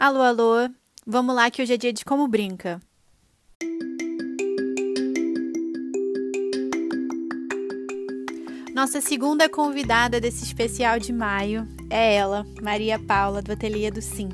[0.00, 0.54] Alô, alô.
[1.06, 2.80] Vamos lá que hoje é dia de Como Brinca.
[8.74, 14.30] Nossa segunda convidada desse especial de maio é ela, Maria Paula, do Ateliê do Sim.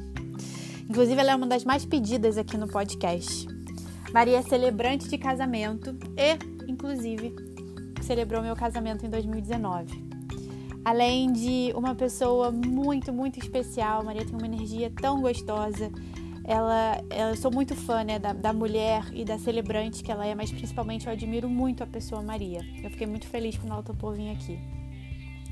[0.88, 3.48] Inclusive, ela é uma das mais pedidas aqui no podcast.
[4.14, 7.34] Maria é celebrante de casamento e, inclusive,
[8.02, 10.05] celebrou meu casamento em 2019.
[10.86, 15.90] Além de uma pessoa muito, muito especial, Maria tem uma energia tão gostosa.
[16.44, 20.24] Ela, ela eu sou muito fã né, da, da mulher e da celebrante que ela
[20.24, 22.60] é, mas principalmente eu admiro muito a pessoa Maria.
[22.84, 24.60] Eu fiquei muito feliz quando ela topou vir aqui.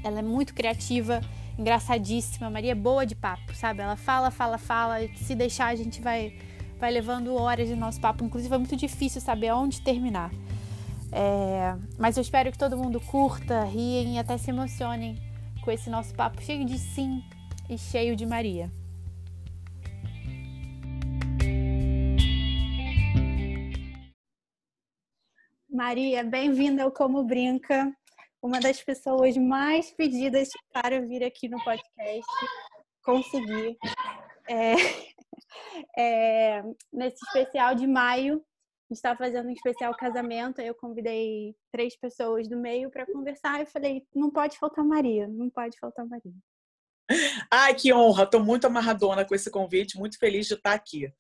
[0.05, 1.21] Ela é muito criativa,
[1.59, 2.49] engraçadíssima.
[2.49, 3.83] Maria é boa de papo, sabe?
[3.83, 4.99] Ela fala, fala, fala.
[5.17, 6.33] Se deixar, a gente vai,
[6.79, 8.25] vai levando horas de nosso papo.
[8.25, 10.31] Inclusive, é muito difícil saber onde terminar.
[11.11, 15.34] É, mas eu espero que todo mundo curta, riem e até se emocionem
[15.65, 17.23] com esse nosso papo cheio de sim
[17.71, 18.71] e cheio de Maria.
[25.71, 27.91] Maria, bem-vinda ao Como Brinca,
[28.43, 32.31] uma das pessoas mais pedidas para vir aqui no podcast.
[33.03, 33.79] Consegui.
[34.47, 34.75] É,
[35.99, 38.45] é, nesse especial de maio,
[38.91, 43.67] está fazendo um especial casamento, aí eu convidei três pessoas do meio para conversar e
[43.67, 46.35] falei, não pode faltar Maria, não pode faltar Maria.
[47.51, 48.25] Ai, que honra!
[48.25, 51.13] Estou muito amarradona com esse convite, muito feliz de estar aqui.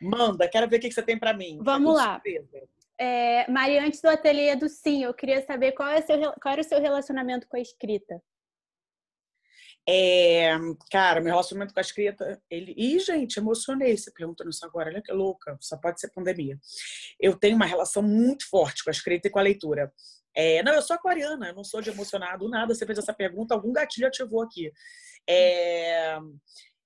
[0.00, 1.58] Manda, quero ver o que você tem para mim.
[1.62, 2.20] Vamos lá.
[2.98, 6.60] É, Maria, antes do ateliê do Sim, eu queria saber qual, é seu, qual era
[6.60, 8.22] o seu relacionamento com a escrita.
[9.88, 10.50] É,
[10.90, 12.74] cara, meu relacionamento com a escrita, ele.
[12.76, 14.90] Ih, gente, emocionei você perguntando isso agora.
[14.90, 16.58] Olha que louca, só pode ser pandemia.
[17.20, 19.92] Eu tenho uma relação muito forte com a escrita e com a leitura.
[20.34, 22.74] É, não, eu sou aquariana, eu não sou de emocionado, nada.
[22.74, 24.72] Você fez essa pergunta, algum gatilho ativou aqui.
[25.28, 26.18] É,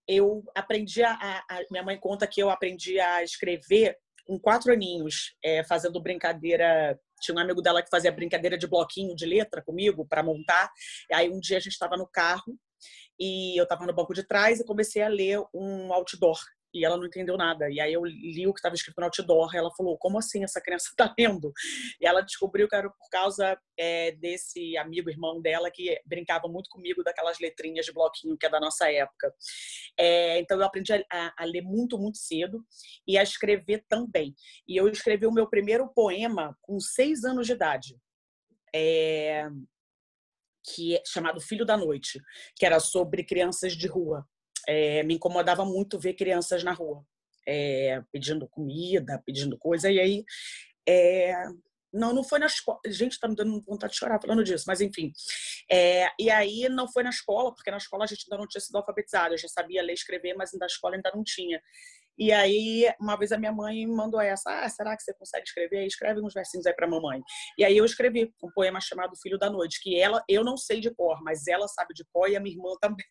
[0.06, 5.34] eu aprendi a, a, Minha mãe conta que eu aprendi a escrever com quatro aninhos,
[5.42, 10.06] é, fazendo brincadeira tinha um amigo dela que fazia brincadeira de bloquinho de letra comigo
[10.06, 10.70] para montar.
[11.12, 12.58] Aí um dia a gente estava no carro
[13.20, 16.38] e eu estava no banco de trás e comecei a ler um outdoor.
[16.72, 17.68] E ela não entendeu nada.
[17.68, 19.52] E aí eu li o que estava escrito no outdoor.
[19.52, 21.52] E ela falou: Como assim essa criança está lendo?
[22.00, 26.70] E ela descobriu que era por causa é, desse amigo, irmão dela, que brincava muito
[26.70, 29.34] comigo daquelas letrinhas de bloquinho que é da nossa época.
[29.98, 32.64] É, então eu aprendi a, a, a, ler muito, muito cedo
[33.06, 34.34] e a escrever também.
[34.66, 37.96] E eu escrevi o meu primeiro poema com seis anos de idade.
[38.72, 39.48] É,
[40.64, 42.20] que é chamado Filho da Noite,
[42.56, 44.26] que era sobre crianças de rua.
[44.68, 47.04] É, me incomodava muito ver crianças na rua,
[47.46, 50.24] é, pedindo comida, pedindo coisa, e aí
[50.86, 51.34] é,
[51.92, 52.78] não, não foi na escola.
[52.86, 55.12] Gente, tá me dando vontade de chorar falando disso, mas enfim.
[55.70, 58.60] É, e aí não foi na escola, porque na escola a gente ainda não tinha
[58.60, 59.34] sido alfabetizado.
[59.34, 61.60] Eu já sabia ler e escrever, mas na escola ainda não tinha.
[62.20, 65.86] E aí, uma vez a minha mãe mandou essa: Ah, será que você consegue escrever?
[65.86, 67.22] Escreve uns versinhos aí para mamãe.
[67.56, 70.80] E aí eu escrevi um poema chamado Filho da Noite, que ela, eu não sei
[70.80, 73.06] de cor, mas ela sabe de cor e a minha irmã também.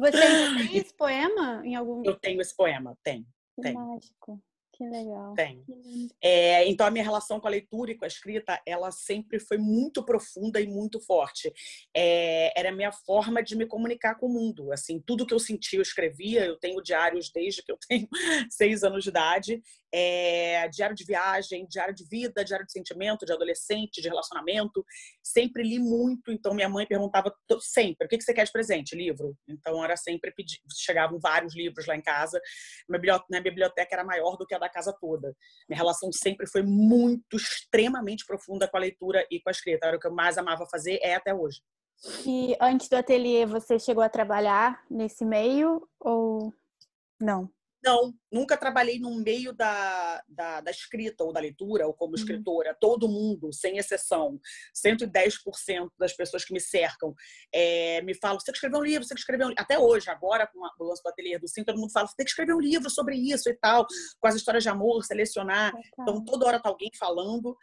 [0.00, 0.10] Você
[0.68, 2.02] tem esse poema em algum?
[2.04, 3.24] Eu tenho esse poema, tem.
[3.62, 4.42] Que mágico.
[4.76, 5.34] Que legal.
[5.34, 5.64] Tem.
[6.20, 9.56] É, então, a minha relação com a leitura e com a escrita, ela sempre foi
[9.56, 11.52] muito profunda e muito forte.
[11.94, 14.72] É, era a minha forma de me comunicar com o mundo.
[14.72, 16.44] Assim, tudo que eu sentia, eu escrevia.
[16.44, 18.08] Eu tenho diários desde que eu tenho
[18.50, 19.62] seis anos de idade
[19.96, 24.84] é, diário de viagem, diário de vida, diário de sentimento, de adolescente, de relacionamento.
[25.22, 28.96] Sempre li muito, então minha mãe perguntava sempre: o que você quer de presente?
[28.96, 29.36] Livro.
[29.48, 32.40] Então era sempre pedir, chegavam vários livros lá em casa.
[32.88, 35.32] Minha biblioteca era maior do que a da casa toda.
[35.68, 39.86] Minha relação sempre foi muito, extremamente profunda com a leitura e com a escrita.
[39.86, 41.60] Era o que eu mais amava fazer, é até hoje.
[42.26, 46.52] E antes do ateliê, você chegou a trabalhar nesse meio ou
[47.20, 47.48] não?
[47.84, 52.18] Não, nunca trabalhei no meio da, da, da, escrita ou da leitura ou como uhum.
[52.18, 52.70] escritora.
[52.70, 52.76] Uhum.
[52.80, 54.40] Todo mundo, sem exceção,
[54.74, 57.14] 110% das pessoas que me cercam
[57.52, 59.62] é, me falam: você tem que escrever um livro, você tem que escrever um livro.
[59.62, 62.24] Até hoje, agora, com o lance do ateliê do Sim, todo mundo fala: você tem
[62.24, 63.86] que escrever um livro sobre isso e tal,
[64.20, 65.72] com as histórias de amor, selecionar.
[66.00, 67.56] Então, toda hora tá alguém falando.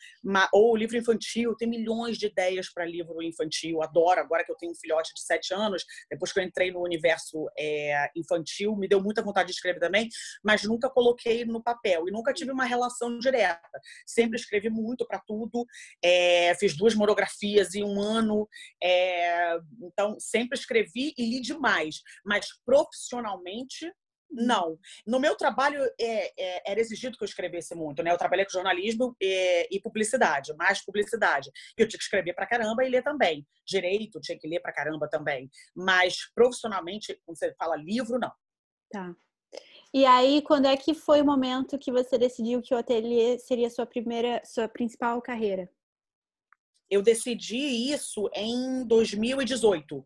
[0.53, 3.81] Ou livro infantil, tem milhões de ideias para livro infantil.
[3.83, 6.81] Adoro, agora que eu tenho um filhote de 7 anos, depois que eu entrei no
[6.81, 10.09] universo é, infantil, me deu muita vontade de escrever também
[10.43, 13.79] mas nunca coloquei no papel e nunca tive uma relação direta.
[14.05, 15.65] Sempre escrevi muito para tudo,
[16.03, 18.47] é, fiz duas monografias em um ano,
[18.81, 23.91] é, então sempre escrevi e li demais, mas profissionalmente
[24.31, 24.79] não.
[25.05, 28.11] No meu trabalho é, é, era exigido que eu escrevesse muito, né?
[28.11, 31.51] Eu trabalhei com jornalismo e, é, e publicidade, mais publicidade.
[31.77, 33.45] Eu tinha que escrever pra caramba e ler também.
[33.67, 35.49] Direito, tinha que ler pra caramba também.
[35.75, 38.31] Mas profissionalmente, quando você fala livro, não.
[38.89, 39.13] Tá.
[39.93, 43.69] E aí, quando é que foi o momento que você decidiu que o ateliê seria
[43.69, 45.69] sua primeira, sua principal carreira?
[46.89, 50.05] Eu decidi isso em 2018,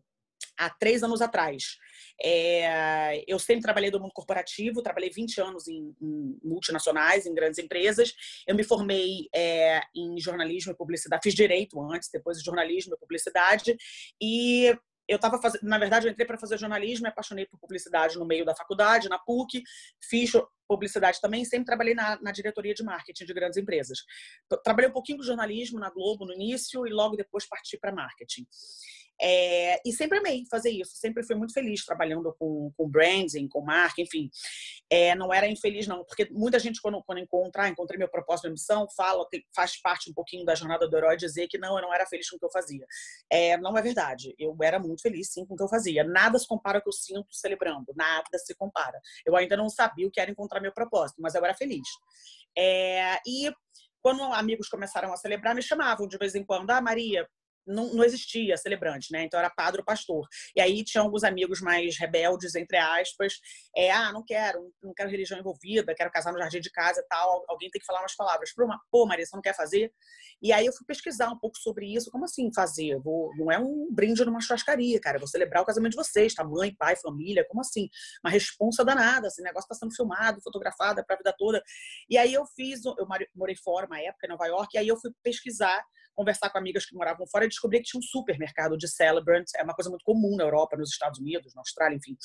[0.56, 1.78] há três anos atrás.
[2.20, 7.58] É, eu sempre trabalhei do mundo corporativo, trabalhei 20 anos em, em multinacionais, em grandes
[7.58, 8.14] empresas.
[8.46, 12.98] Eu me formei é, em jornalismo e publicidade, fiz direito antes, depois de jornalismo e
[12.98, 13.76] publicidade.
[14.20, 14.76] E
[15.08, 18.24] eu estava fazendo, na verdade, eu entrei para fazer jornalismo, me apaixonei por publicidade no
[18.24, 19.62] meio da faculdade, na PUC,
[20.00, 20.32] fiz
[20.66, 23.98] publicidade também, sempre trabalhei na, na diretoria de marketing de grandes empresas.
[24.64, 28.46] Trabalhei um pouquinho com jornalismo na Globo no início e logo depois parti para marketing.
[29.20, 33.62] É, e sempre amei fazer isso, sempre fui muito feliz trabalhando com, com branding, com
[33.62, 34.30] marca, enfim.
[34.90, 38.44] É, não era infeliz, não, porque muita gente, quando, quando encontra, ah, encontrei meu propósito,
[38.44, 41.82] minha missão, fala, faz parte um pouquinho da jornada do herói dizer que não, eu
[41.82, 42.86] não era feliz com o que eu fazia.
[43.30, 44.34] É, não é verdade.
[44.38, 46.04] Eu era muito feliz, sim, com o que eu fazia.
[46.04, 49.00] Nada se compara ao que eu sinto celebrando, nada se compara.
[49.24, 51.88] Eu ainda não sabia o que era encontrar meu propósito, mas eu era feliz.
[52.56, 53.52] É, e
[54.06, 57.28] quando amigos começaram a celebrar, me chamavam de vez em quando, ah, Maria,
[57.66, 59.24] não, não, existia celebrante, né?
[59.24, 60.26] Então era padre ou pastor.
[60.54, 63.34] E aí tinha alguns amigos mais rebeldes, entre aspas,
[63.76, 67.04] é, ah, não quero, não quero religião envolvida, quero casar no jardim de casa e
[67.08, 68.50] tal, alguém tem que falar umas palavras.
[68.90, 69.92] Pô, Maria, você não quer fazer?
[70.40, 72.98] E aí eu fui pesquisar um pouco sobre isso, como assim fazer?
[73.00, 76.44] Vou, não é um brinde numa churrascaria, cara, vou celebrar o casamento de vocês, tá?
[76.44, 77.88] Mãe, pai, família, como assim?
[78.24, 81.62] Uma responsa danada, esse negócio tá sendo filmado, fotografado pra vida toda.
[82.08, 84.96] E aí eu fiz, eu morei fora uma época em Nova York, e aí eu
[84.98, 85.82] fui pesquisar
[86.16, 89.54] conversar com amigas que moravam fora e descobri que tinha um supermercado de celebrants.
[89.54, 92.16] É uma coisa muito comum na Europa, nos Estados Unidos, na Austrália, enfim.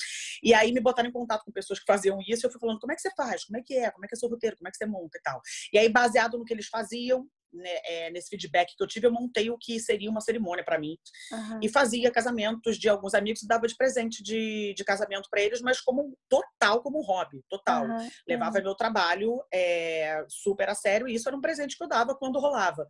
[0.42, 2.80] E aí me botaram em contato com pessoas que faziam isso e eu fui falando,
[2.80, 3.44] como é que você faz?
[3.44, 3.90] Como é que é?
[3.90, 4.56] Como é que é seu roteiro?
[4.56, 5.40] Como é que você monta e tal?
[5.72, 9.12] E aí, baseado no que eles faziam, né, é, nesse feedback que eu tive, eu
[9.12, 10.96] montei o que seria uma cerimônia para mim.
[11.30, 11.60] Uhum.
[11.62, 15.60] E fazia casamentos de alguns amigos e dava de presente de, de casamento para eles,
[15.60, 17.84] mas como total, como hobby, total.
[17.84, 18.08] Uhum.
[18.26, 18.64] Levava uhum.
[18.64, 22.40] meu trabalho é, super a sério e isso era um presente que eu dava quando
[22.40, 22.86] rolava.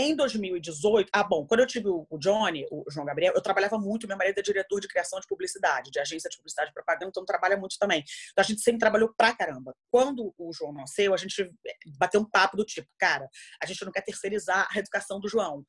[0.00, 4.06] Em 2018, ah, bom, quando eu tive o Johnny, o João Gabriel, eu trabalhava muito,
[4.06, 7.24] meu marido é diretor de criação de publicidade, de agência de publicidade e propaganda, então
[7.24, 8.04] trabalha muito também.
[8.30, 9.74] Então a gente sempre trabalhou pra caramba.
[9.90, 13.28] Quando o João nasceu, a gente eh, bateu um papo do tipo, cara,
[13.60, 15.64] a gente não quer terceirizar a educação do João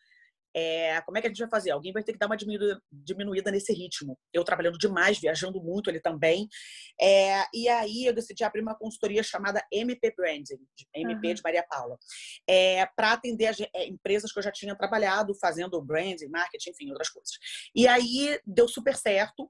[0.56, 1.72] é, como é que a gente vai fazer?
[1.72, 4.18] Alguém vai ter que dar uma diminuída, diminuída nesse ritmo.
[4.34, 6.48] Eu trabalhando demais, viajando muito, ele também.
[7.00, 10.60] É, e aí eu decidi abrir uma consultoria chamada MP Branding,
[10.96, 11.34] MP uhum.
[11.34, 11.98] de Maria Paula,
[12.48, 16.90] é, para atender as é, empresas que eu já tinha trabalhado, fazendo branding, marketing, enfim,
[16.90, 17.32] outras coisas.
[17.76, 19.50] E aí deu super certo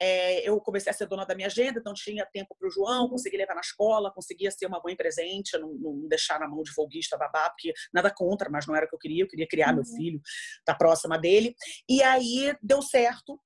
[0.00, 3.08] é, eu comecei a ser dona da minha agenda, então tinha tempo para o João,
[3.08, 6.72] consegui levar na escola, conseguia ser uma mãe presente, não, não, deixar na mão de
[6.72, 9.70] folguista babá, porque nada contra, mas não era o que eu queria, eu queria criar
[9.70, 9.76] uhum.
[9.76, 10.20] meu filho,
[10.58, 11.54] estar tá próxima dele.
[11.88, 13.40] E aí deu certo.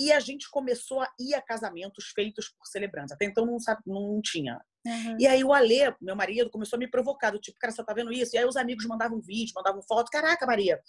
[0.00, 3.12] E a gente começou a ir a casamentos feitos por celebrantes.
[3.12, 4.60] Até então não, sabe, não tinha.
[4.86, 5.16] Uhum.
[5.18, 7.92] E aí o Alê, meu marido, começou a me provocar, do tipo, cara, você tá
[7.92, 8.34] vendo isso?
[8.34, 10.08] E aí os amigos mandavam vídeo, mandavam foto.
[10.08, 10.80] Caraca, Maria,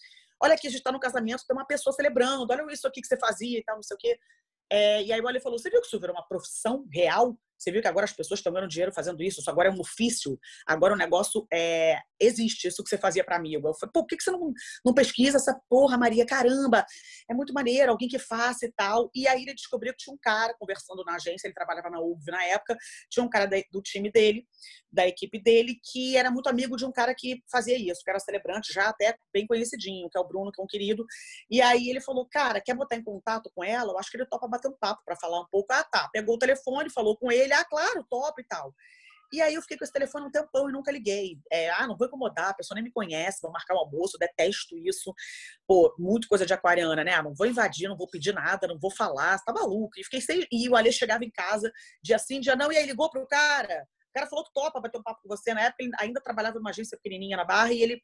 [0.41, 3.07] olha aqui, a gente tá no casamento, tem uma pessoa celebrando, olha isso aqui que
[3.07, 4.19] você fazia e tal, não sei o quê.
[4.69, 7.37] É, e aí o Ale falou: você viu que isso virou uma profissão real?
[7.59, 9.41] Você viu que agora as pessoas estão ganhando dinheiro fazendo isso?
[9.41, 10.39] Isso agora é um ofício.
[10.65, 13.67] Agora o negócio é, existe, isso que você fazia para amigo.
[13.67, 14.53] Eu falei, pô, por que você não,
[14.85, 16.25] não pesquisa essa porra, Maria?
[16.25, 16.85] Caramba,
[17.29, 19.09] é muito maneiro, alguém que faça e tal.
[19.13, 22.31] E aí ele descobriu que tinha um cara conversando na agência, ele trabalhava na UV
[22.31, 22.77] na época,
[23.09, 24.47] tinha um cara do time dele,
[24.91, 28.19] da equipe dele, que era muito amigo de um cara que fazia isso, que era
[28.19, 31.05] celebrante, já até bem conhecidinho, que é o Bruno, que é um querido.
[31.49, 33.91] E aí ele falou, cara, quer botar em contato com ela?
[33.91, 35.71] Eu acho que ele topa bater um papo para falar um pouco.
[35.73, 36.09] Ah, tá.
[36.11, 38.73] Pegou o telefone, falou com ele, ah, claro, top e tal.
[39.31, 41.39] E aí eu fiquei com esse telefone um tempão e nunca liguei.
[41.51, 44.17] É, ah, não vou incomodar, a pessoa nem me conhece, vou marcar o um almoço,
[44.17, 45.13] detesto isso.
[45.67, 47.13] Pô, muito coisa de aquariana, né?
[47.13, 49.99] Ah, não vou invadir, não vou pedir nada, não vou falar, você tá maluco.
[49.99, 50.47] E fiquei sem.
[50.51, 53.87] E o Alê chegava em casa, dia sim, dia não, e aí ligou pro cara.
[54.09, 55.53] O cara falou que topa, vai ter um papo com você.
[55.53, 58.01] Na época ele ainda trabalhava em uma agência pequenininha na Barra e ele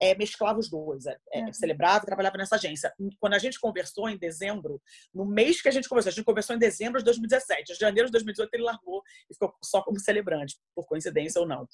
[0.00, 1.52] é, mesclava os dois, é, uhum.
[1.52, 2.92] celebrava e trabalhava nessa agência.
[3.18, 4.80] Quando a gente conversou em dezembro,
[5.12, 8.06] no mês que a gente conversou, a gente conversou em dezembro de 2017, em janeiro
[8.06, 11.68] de 2018 ele largou e ficou só como celebrante, por coincidência ou não.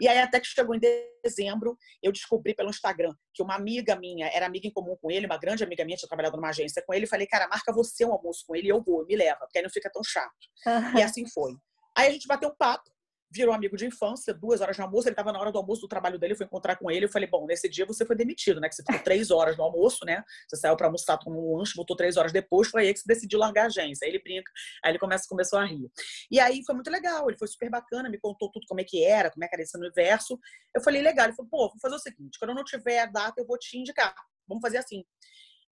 [0.00, 0.80] E aí até que chegou em
[1.24, 5.26] dezembro, eu descobri pelo Instagram que uma amiga minha, era amiga em comum com ele,
[5.26, 8.04] uma grande amiga minha, tinha trabalhado numa agência com ele, e falei, cara, marca você
[8.04, 10.32] um almoço com ele e eu vou, me leva, porque aí não fica tão chato.
[10.66, 10.98] Uhum.
[10.98, 11.54] E assim foi.
[11.96, 12.90] Aí a gente bateu um papo,
[13.30, 15.88] virou amigo de infância, duas horas no almoço, ele estava na hora do almoço do
[15.88, 18.60] trabalho dele, eu fui encontrar com ele, eu falei, bom, nesse dia você foi demitido,
[18.60, 21.58] né, que você ficou três horas no almoço, né, você saiu para almoçar, tomou um
[21.58, 24.22] lanche, voltou três horas depois, foi aí que você decidiu largar a agência, aí ele
[24.22, 24.50] brinca,
[24.82, 25.90] aí ele começa, começou a rir.
[26.30, 29.04] E aí foi muito legal, ele foi super bacana, me contou tudo como é que
[29.04, 30.38] era, como é que era esse universo,
[30.74, 33.06] eu falei, legal, ele falou, pô, vou fazer o seguinte, quando eu não tiver a
[33.06, 34.14] data, eu vou te indicar,
[34.46, 35.04] vamos fazer assim.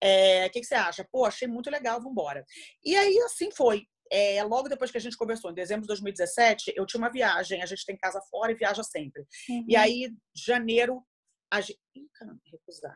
[0.03, 1.07] É, o que, que, você acha?
[1.11, 2.45] Pô, achei muito legal, vamos embora.
[2.85, 3.87] E aí, assim foi.
[4.11, 7.63] É, logo depois que a gente conversou, em dezembro de 2017, eu tinha uma viagem,
[7.63, 9.23] a gente tem casa fora e viaja sempre.
[9.49, 9.65] Uhum.
[9.69, 11.03] E aí, janeiro,
[11.53, 11.81] a gente.
[11.95, 12.95] Ih, caramba, recusar.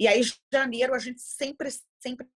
[0.00, 0.20] E aí,
[0.52, 1.68] janeiro, a gente sempre,
[2.00, 2.26] sempre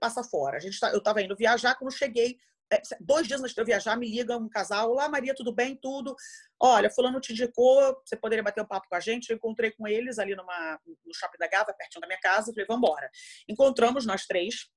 [0.00, 0.56] passa fora.
[0.56, 2.38] A gente tá, eu estava indo viajar, quando cheguei,
[2.70, 4.90] é, dois dias antes de eu viajar, me liga um casal.
[4.90, 5.74] Olá, Maria, tudo bem?
[5.74, 6.14] Tudo.
[6.60, 9.30] Olha, fulano te indicou, você poderia bater um papo com a gente.
[9.30, 12.52] Eu encontrei com eles ali numa, no Shopping da Gava, pertinho da minha casa.
[12.52, 13.10] Falei, vamos embora.
[13.48, 14.68] Encontramos nós três.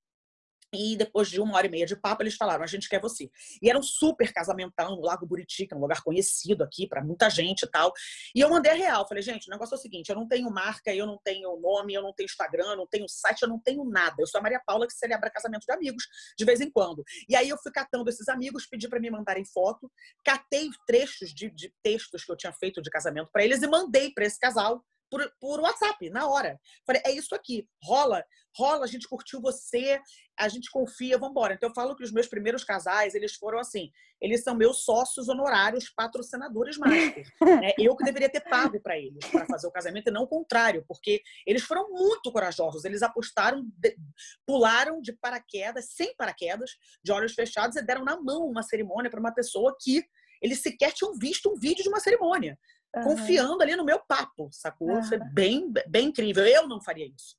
[0.74, 3.30] E depois de uma hora e meia de papo, eles falaram: a gente quer você.
[3.62, 7.04] E era um super casamentão no Lago Buriti, que é um lugar conhecido aqui para
[7.04, 7.92] muita gente e tal.
[8.34, 9.08] E eu mandei a real.
[9.08, 11.94] Falei: gente, o negócio é o seguinte: eu não tenho marca, eu não tenho nome,
[11.94, 14.16] eu não tenho Instagram, eu não tenho site, eu não tenho nada.
[14.20, 16.04] Eu sou a Maria Paula que celebra casamento de amigos
[16.38, 17.04] de vez em quando.
[17.28, 19.92] E aí eu fui catando esses amigos, pedi para me mandarem foto,
[20.24, 24.12] catei trechos de, de textos que eu tinha feito de casamento para eles e mandei
[24.14, 26.58] para esse casal por, por WhatsApp, na hora.
[26.88, 28.24] Falei, é isso aqui, rola,
[28.56, 30.00] rola, a gente curtiu você,
[30.40, 31.54] a gente confia, vamos embora.
[31.54, 33.92] Então eu falo que os meus primeiros casais, eles foram assim,
[34.22, 37.28] eles são meus sócios honorários, patrocinadores master.
[37.42, 37.74] né?
[37.78, 40.86] Eu que deveria ter pago para eles para fazer o casamento e não o contrário,
[40.88, 43.98] porque eles foram muito corajosos, eles apostaram, de,
[44.46, 46.72] pularam de paraquedas, sem paraquedas,
[47.04, 50.04] de olhos fechados e deram na mão uma cerimônia para uma pessoa que
[50.42, 52.58] eles sequer tinham visto um vídeo de uma cerimônia
[52.96, 53.04] uhum.
[53.04, 54.90] confiando ali no meu papo, sacou?
[54.90, 55.04] Uhum.
[55.04, 56.46] Foi bem, bem incrível.
[56.46, 57.36] Eu não faria isso.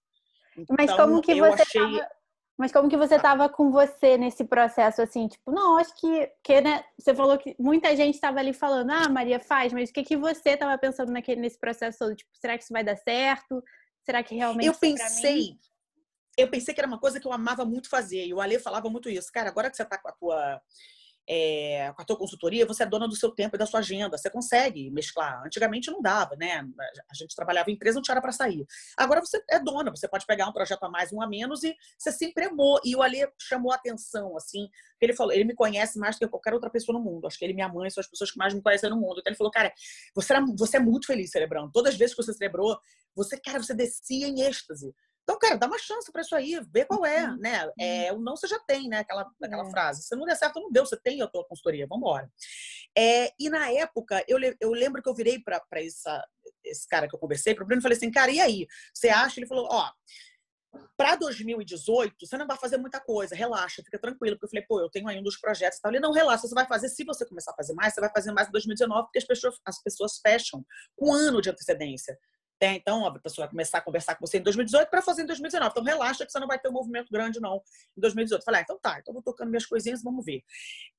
[0.56, 1.80] Então, Mas como que você achei...
[1.80, 2.08] tava...
[2.58, 6.60] Mas como que você estava com você nesse processo, assim, tipo, não, acho que, que
[6.60, 10.04] né, você falou que muita gente estava ali falando, ah, Maria, faz, mas o que,
[10.04, 12.14] que você estava pensando naquele, nesse processo todo?
[12.14, 13.64] Tipo, será que isso vai dar certo?
[14.04, 15.56] Será que realmente Eu pensei,
[16.36, 18.88] eu pensei que era uma coisa que eu amava muito fazer, e o Ale falava
[18.90, 19.32] muito isso.
[19.32, 20.62] Cara, agora que você está com a tua
[21.28, 24.16] é, com a tua consultoria, você é dona do seu tempo e da sua agenda.
[24.18, 25.42] Você consegue mesclar.
[25.44, 26.66] Antigamente não dava, né?
[27.10, 28.66] A gente trabalhava em empresa, não tinha hora para sair.
[28.96, 31.74] Agora você é dona, você pode pegar um projeto a mais, um a menos e
[31.98, 32.80] você se empremou.
[32.84, 34.68] E o Ali chamou a atenção, assim.
[35.00, 37.26] Ele falou, ele me conhece mais do que qualquer outra pessoa no mundo.
[37.26, 39.20] Acho que ele e minha mãe são as pessoas que mais me conhecem no mundo.
[39.20, 39.72] Então ele falou, cara,
[40.14, 41.70] você, era, você é muito feliz celebrando.
[41.72, 42.78] Todas as vezes que você celebrou,
[43.14, 44.92] você, cara, você descia em êxtase.
[45.22, 47.36] Então, cara, dá uma chance para isso aí, vê qual é, uhum.
[47.38, 47.70] né?
[47.78, 48.98] É, o não você já tem, né?
[48.98, 49.70] Aquela, aquela é.
[49.70, 50.02] frase.
[50.02, 52.30] Se não der certo, não deu, você tem a tua consultoria, vamos embora.
[52.96, 55.62] É, e na época, eu, eu lembro que eu virei para
[56.64, 58.66] esse cara que eu conversei, para o Bruno, e falei assim, cara, e aí?
[58.92, 59.38] Você acha?
[59.38, 59.90] Ele falou, ó.
[60.96, 64.36] Para 2018, você não vai fazer muita coisa, relaxa, fica tranquilo.
[64.36, 65.92] Porque eu falei, pô, eu tenho aí um dos projetos e tal.
[65.92, 68.32] Ele, não, relaxa, você vai fazer, se você começar a fazer mais, você vai fazer
[68.32, 70.64] mais em 2019, porque as pessoas, as pessoas fecham
[70.96, 72.18] com um ano de antecedência.
[72.66, 75.70] Então, a pessoa vai começar a conversar com você em 2018 para fazer em 2019.
[75.70, 77.62] Então, relaxa que você não vai ter um movimento grande, não,
[77.96, 78.44] em 2018.
[78.44, 80.42] Falei, ah, então tá, então vou tocando minhas coisinhas, vamos ver.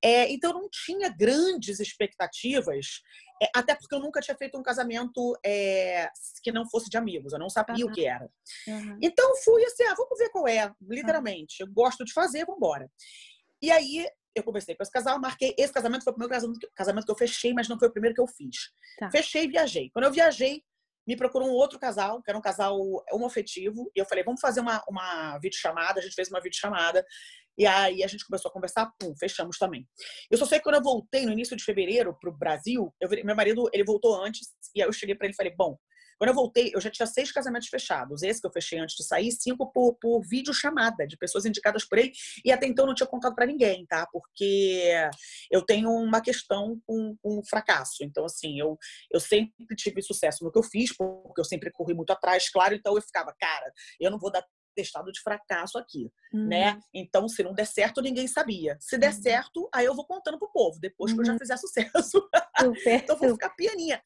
[0.03, 3.01] É, então, não tinha grandes expectativas,
[3.41, 6.09] é, até porque eu nunca tinha feito um casamento é,
[6.41, 7.91] que não fosse de amigos, eu não sabia uhum.
[7.91, 8.29] o que era.
[8.67, 8.99] Uhum.
[9.01, 11.61] Então, fui assim, ah, vamos ver qual é, literalmente.
[11.61, 12.89] Eu gosto de fazer, vamos embora.
[13.61, 15.53] E aí, eu conversei com esse casal, marquei.
[15.57, 18.21] Esse casamento foi o primeiro casamento que eu fechei, mas não foi o primeiro que
[18.21, 18.71] eu fiz.
[18.97, 19.09] Tá.
[19.11, 19.89] Fechei e viajei.
[19.91, 20.63] Quando eu viajei,
[21.05, 22.79] me procurou um outro casal, que era um casal
[23.11, 27.05] homoafetivo, e eu falei, vamos fazer uma, uma videochamada, a gente fez uma videochamada,
[27.57, 29.87] e aí a gente começou a conversar, pum, fechamos também.
[30.31, 33.09] Eu só sei que quando eu voltei no início de fevereiro para o Brasil, eu,
[33.23, 35.77] meu marido, ele voltou antes, e aí eu cheguei para ele e falei, bom,
[36.17, 38.23] quando eu voltei, eu já tinha seis casamentos fechados.
[38.23, 41.85] Esse que eu fechei antes de sair, cinco por, por vídeo chamada, de pessoas indicadas
[41.85, 42.11] por ele.
[42.43, 44.07] E até então eu não tinha contado para ninguém, tá?
[44.11, 44.93] Porque
[45.51, 48.03] eu tenho uma questão com, com fracasso.
[48.03, 48.77] Então, assim, eu,
[49.11, 52.75] eu sempre tive sucesso no que eu fiz, porque eu sempre corri muito atrás, claro.
[52.75, 54.43] Então eu ficava, cara, eu não vou dar
[54.73, 56.47] testado de fracasso aqui, uhum.
[56.47, 56.79] né?
[56.93, 58.77] Então, se não der certo, ninguém sabia.
[58.79, 59.21] Se der uhum.
[59.21, 61.17] certo, aí eu vou contando pro povo, depois uhum.
[61.17, 61.39] que eu já uhum.
[61.39, 62.29] fizer sucesso.
[62.85, 64.01] então, vou ficar pianinha.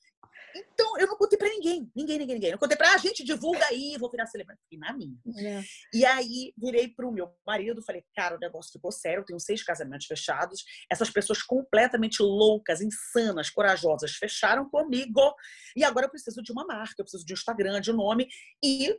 [0.74, 1.92] Então, eu não contei pra ninguém.
[1.96, 2.52] Ninguém, ninguém, ninguém.
[2.52, 4.62] Eu contei pra, ah, gente, divulga aí, vou virar celebrante.
[4.72, 5.18] E na minha.
[5.38, 5.64] É.
[5.94, 9.64] E aí, virei pro meu marido, falei, cara, o negócio ficou sério, eu tenho seis
[9.64, 10.64] casamentos fechados.
[10.92, 15.34] Essas pessoas completamente loucas, insanas, corajosas, fecharam comigo.
[15.76, 18.28] E agora eu preciso de uma marca, eu preciso de um Instagram, de um nome.
[18.64, 18.98] E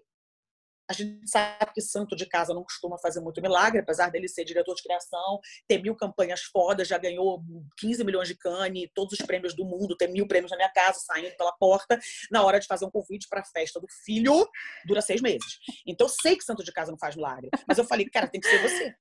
[0.88, 4.44] a gente sabe que santo de casa não costuma fazer muito milagre, apesar dele ser
[4.44, 7.42] diretor de criação, ter mil campanhas fodas, já ganhou
[7.78, 10.98] 15 milhões de cane, todos os prêmios do mundo, ter mil prêmios na minha casa,
[11.00, 11.98] saindo pela porta.
[12.30, 14.48] Na hora de fazer um convite para a festa do filho,
[14.86, 15.58] dura seis meses.
[15.86, 18.40] Então, eu sei que santo de casa não faz milagre, mas eu falei, cara, tem
[18.40, 18.94] que ser você.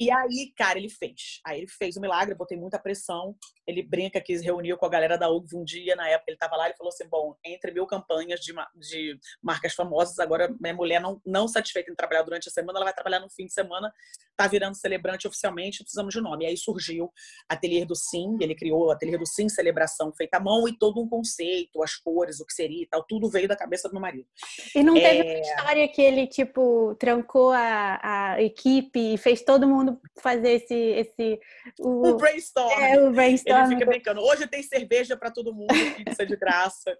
[0.00, 1.40] E aí, cara, ele fez.
[1.46, 3.36] Aí ele fez o milagre, eu botei muita pressão.
[3.66, 6.56] Ele brinca que reuniu com a galera da UGV um dia, na época ele estava
[6.56, 11.00] lá, ele falou assim, bom, entre mil campanhas de, de marcas famosas, agora minha mulher
[11.00, 13.92] não, não satisfeita em trabalhar durante a semana, ela vai trabalhar no fim de semana,
[14.36, 16.44] tá virando celebrante oficialmente, precisamos de nome.
[16.44, 17.12] E aí surgiu
[17.48, 21.00] Ateliê do Sim, ele criou o Ateliê do Sim, celebração feita à mão e todo
[21.00, 24.00] um conceito, as cores, o que seria e tal, tudo veio da cabeça do meu
[24.00, 24.26] marido.
[24.74, 25.22] E não teve é...
[25.22, 29.81] uma história que ele, tipo, trancou a, a equipe e fez todo mundo
[30.20, 30.74] fazer esse...
[30.74, 31.40] esse
[31.80, 32.80] o, o brainstorm.
[32.80, 33.64] É, o brainstorm.
[33.64, 36.96] Ele fica brincando, hoje tem cerveja para todo mundo, pizza de graça,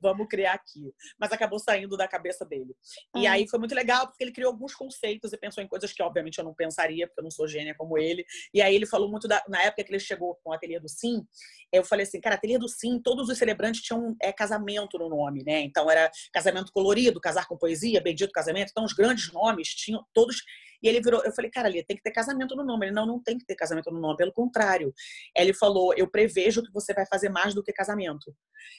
[0.00, 0.92] vamos criar aqui.
[1.18, 2.74] Mas acabou saindo da cabeça dele.
[3.16, 3.32] E ah.
[3.32, 6.38] aí foi muito legal, porque ele criou alguns conceitos e pensou em coisas que, obviamente,
[6.38, 8.24] eu não pensaria, porque eu não sou gênia como ele.
[8.52, 10.88] E aí ele falou muito da, na época que ele chegou com o Ateliê do
[10.88, 11.24] Sim,
[11.72, 15.42] eu falei assim, cara, Ateliê do Sim, todos os celebrantes tinham é, casamento no nome,
[15.44, 15.60] né?
[15.60, 18.70] Então era casamento colorido, casar com poesia, bendito casamento.
[18.70, 20.36] Então os grandes nomes tinham todos
[20.82, 22.86] e ele virou, eu falei, cara, ali tem que ter casamento no nome.
[22.86, 24.92] Ele, não, não tem que ter casamento no nome, pelo contrário.
[25.36, 28.34] Ele falou, eu prevejo que você vai fazer mais do que casamento.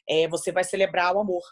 [0.08, 1.44] É, você vai celebrar o amor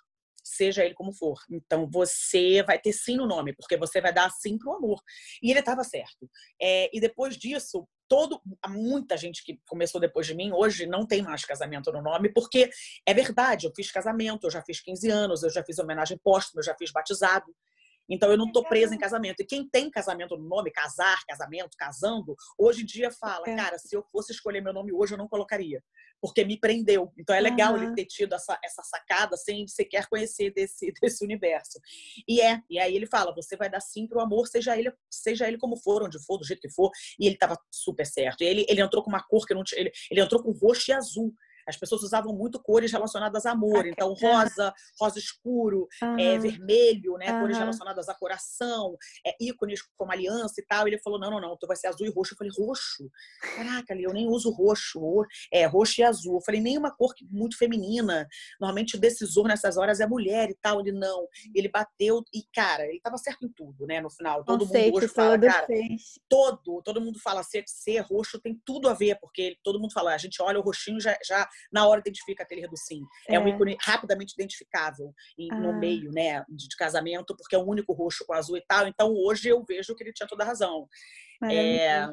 [0.44, 1.40] seja ele como for.
[1.50, 5.02] Então você vai ter sim no nome, porque você vai dar sim pro amor.
[5.42, 6.30] E ele estava certo.
[6.62, 11.22] É, e depois disso, todo muita gente que começou depois de mim hoje não tem
[11.22, 12.70] mais casamento no nome, porque
[13.08, 16.60] é verdade, eu fiz casamento, eu já fiz 15 anos, eu já fiz homenagem póstuma,
[16.60, 17.46] eu já fiz batizado.
[18.10, 19.42] Então eu não estou presa em casamento.
[19.42, 23.56] E quem tem casamento no nome, casar, casamento, casando, hoje em dia fala, é.
[23.56, 25.82] cara, se eu fosse escolher meu nome hoje, eu não colocaria.
[26.22, 27.12] Porque me prendeu.
[27.18, 27.84] Então é legal uhum.
[27.84, 31.80] ele ter tido essa, essa sacada sem sequer conhecer desse, desse universo.
[32.28, 35.48] E é, e aí ele fala: você vai dar sim pro amor, seja ele, seja
[35.48, 36.92] ele como for, onde for, do jeito que for.
[37.20, 38.42] E ele estava super certo.
[38.42, 39.82] E ele, ele entrou com uma cor que não tinha.
[39.82, 41.34] Ele, ele entrou com roxo e azul
[41.68, 43.86] as pessoas usavam muito cores relacionadas a amor.
[43.86, 46.20] Então, rosa, rosa escuro, uhum.
[46.20, 47.32] é, vermelho, né?
[47.32, 47.42] Uhum.
[47.42, 50.88] Cores relacionadas a coração, é, ícones como aliança e tal.
[50.88, 52.34] Ele falou: não, não, não, tu vai ser azul e roxo.
[52.34, 53.10] Eu falei, roxo?
[53.56, 55.00] Caraca, eu nem uso roxo.
[55.52, 56.36] É, roxo e azul.
[56.36, 58.28] Eu falei, nem uma cor muito feminina.
[58.60, 60.82] Normalmente o decisor nessas horas é mulher e tal.
[60.82, 61.28] Ele não.
[61.56, 64.02] Ele bateu e, cara, ele tava certo em tudo, né?
[64.02, 64.44] No final.
[64.44, 66.20] Todo Conceito mundo hoje fala, cara, fez.
[66.28, 70.14] todo, todo mundo fala ser, ser roxo tem tudo a ver, porque todo mundo fala,
[70.14, 73.02] a gente olha o roxinho já, já na hora identifica aquele sim.
[73.28, 75.60] É, é um ícone rapidamente identificável em, ah.
[75.60, 78.88] no meio, né, de, de, casamento, porque é o único roxo com azul e tal.
[78.88, 80.88] Então hoje eu vejo que ele tinha toda a razão.
[81.52, 82.08] É,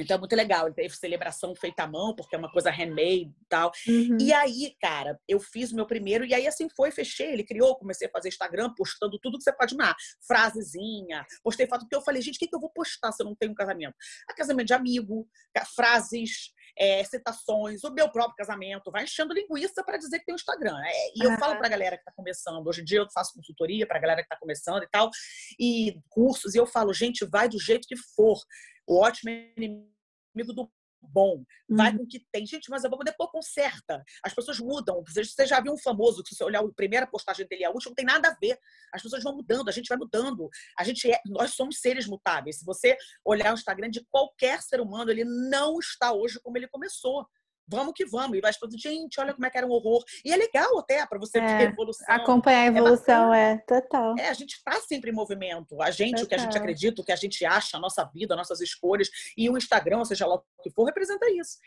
[0.00, 0.66] então é muito legal.
[0.66, 3.72] Ele teve celebração feita à mão, porque é uma coisa handmade e tal.
[3.86, 4.16] Uhum.
[4.20, 7.32] E aí, cara, eu fiz o meu primeiro, e aí assim foi, fechei.
[7.32, 9.96] Ele criou, comecei a fazer Instagram, postando tudo que você pode imaginar.
[10.26, 13.26] Frasezinha, postei foto, porque eu falei, gente, o que, que eu vou postar se eu
[13.26, 13.94] não tenho um casamento?
[14.28, 15.28] A casamento de amigo,
[15.74, 20.36] frases, é, citações, o meu próprio casamento, vai enchendo linguiça para dizer que tem o
[20.36, 20.78] Instagram.
[20.84, 23.34] É, e eu falo para a galera que está começando, hoje em dia eu faço
[23.34, 25.10] consultoria para a galera que está começando e tal,
[25.58, 28.38] e cursos, e eu falo, gente, vai do jeito que for.
[28.86, 31.98] O ótimo inimigo do bom, vai uhum.
[31.98, 32.46] com o que tem.
[32.46, 34.02] Gente, mas a pouco depois conserta.
[34.22, 35.02] As pessoas mudam.
[35.06, 37.70] Você já viu um famoso que se você olhar a primeira postagem dele e a
[37.70, 38.58] última, não tem nada a ver.
[38.92, 40.48] As pessoas vão mudando, a gente vai mudando.
[40.78, 42.58] A gente é, nós somos seres mutáveis.
[42.58, 46.68] Se você olhar o Instagram de qualquer ser humano, ele não está hoje como ele
[46.68, 47.26] começou
[47.68, 48.36] vamos que vamos.
[48.36, 50.02] E vai falando, gente, olha como é que era um horror.
[50.24, 52.06] E é legal até para você é, ver a evolução.
[52.08, 54.18] Acompanhar a é evolução, é, é total.
[54.18, 55.80] É, a gente está sempre em movimento.
[55.82, 56.24] A gente, total.
[56.24, 59.08] o que a gente acredita, o que a gente acha, a nossa vida, nossas escolhas.
[59.36, 61.58] E o Instagram, seja lá o que for, representa isso.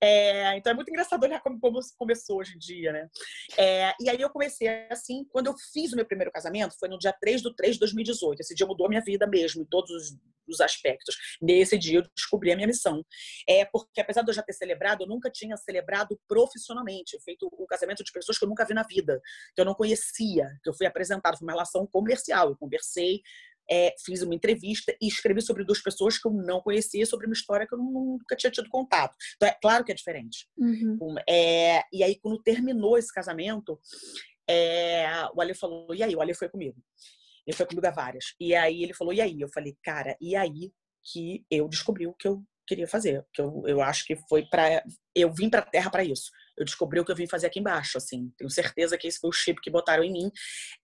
[0.00, 3.08] É, então é muito engraçado olhar como, como começou hoje em dia, né?
[3.56, 6.98] É, e aí eu comecei assim, quando eu fiz o meu primeiro casamento, foi no
[6.98, 8.40] dia 3 do 3 de 2018.
[8.40, 10.16] Esse dia mudou a minha vida mesmo, em todos os,
[10.48, 11.16] os aspectos.
[11.40, 13.04] Nesse dia eu descobri a minha missão.
[13.48, 17.66] É porque apesar de eu já ter celebrado, eu nunca tinha celebrado profissionalmente, feito o
[17.66, 19.20] casamento de pessoas que eu nunca vi na vida,
[19.54, 22.50] que eu não conhecia, que eu fui apresentado, foi uma relação comercial.
[22.50, 23.20] Eu conversei
[23.70, 27.34] é, fiz uma entrevista e escrevi sobre duas pessoas que eu não conhecia, sobre uma
[27.34, 29.16] história que eu nunca tinha tido contato.
[29.36, 30.46] Então, é claro que é diferente.
[30.56, 31.14] Uhum.
[31.28, 33.78] É, e aí, quando terminou esse casamento,
[34.48, 36.16] é, o Ale falou, e aí?
[36.16, 36.76] O Ale foi comigo.
[37.46, 38.34] Ele foi comigo a várias.
[38.40, 39.40] E aí ele falou, e aí?
[39.40, 40.72] Eu falei, cara, e aí
[41.12, 43.24] que eu descobri o que eu queria fazer.
[43.32, 44.82] Que eu, eu acho que foi para
[45.14, 46.30] eu vim para a Terra para isso.
[46.56, 48.32] Eu descobri o que eu vim fazer aqui embaixo, assim.
[48.36, 50.30] Tenho certeza que esse foi o chip que botaram em mim.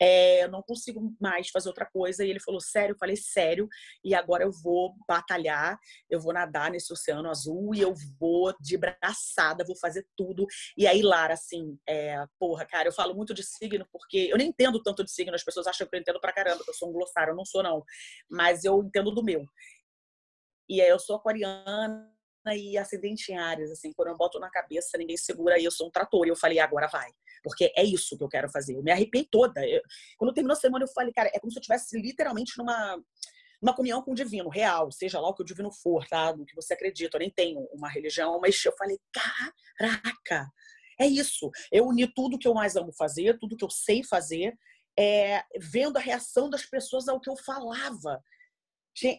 [0.01, 2.25] É, eu não consigo mais fazer outra coisa.
[2.25, 2.95] E ele falou, sério?
[2.95, 3.69] Eu falei, sério.
[4.05, 5.77] E agora eu vou batalhar,
[6.09, 10.47] eu vou nadar nesse oceano azul e eu vou de braçada, vou fazer tudo.
[10.77, 14.49] E aí, Lara, assim, é, porra, cara, eu falo muito de signo porque eu nem
[14.49, 15.35] entendo tanto de signo.
[15.35, 17.33] As pessoas acham que eu entendo pra caramba, que eu sou um glossário.
[17.33, 17.83] Eu não sou, não.
[18.31, 19.45] Mas eu entendo do meu.
[20.69, 22.11] E eu sou aquariana
[22.55, 25.89] e acidente em áreas, assim, quando eu boto na cabeça, ninguém segura e eu sou
[25.89, 26.27] um trator.
[26.27, 27.11] E eu falei, agora vai.
[27.43, 28.75] Porque é isso que eu quero fazer.
[28.75, 29.67] Eu me arrepiei toda.
[29.67, 29.81] Eu,
[30.19, 32.99] quando terminou a semana, eu falei, cara, é como se eu estivesse literalmente numa
[33.63, 36.37] uma comunhão com o divino, real, seja lá o que o divino for, tá?
[36.37, 37.17] No que você acredita.
[37.17, 40.53] Eu nem tenho uma religião, mas eu falei, caraca,
[41.01, 41.51] é isso.
[41.73, 44.55] Eu uni tudo que eu mais amo fazer, tudo que eu sei fazer,
[44.99, 48.23] é, vendo a reação das pessoas ao que eu falava.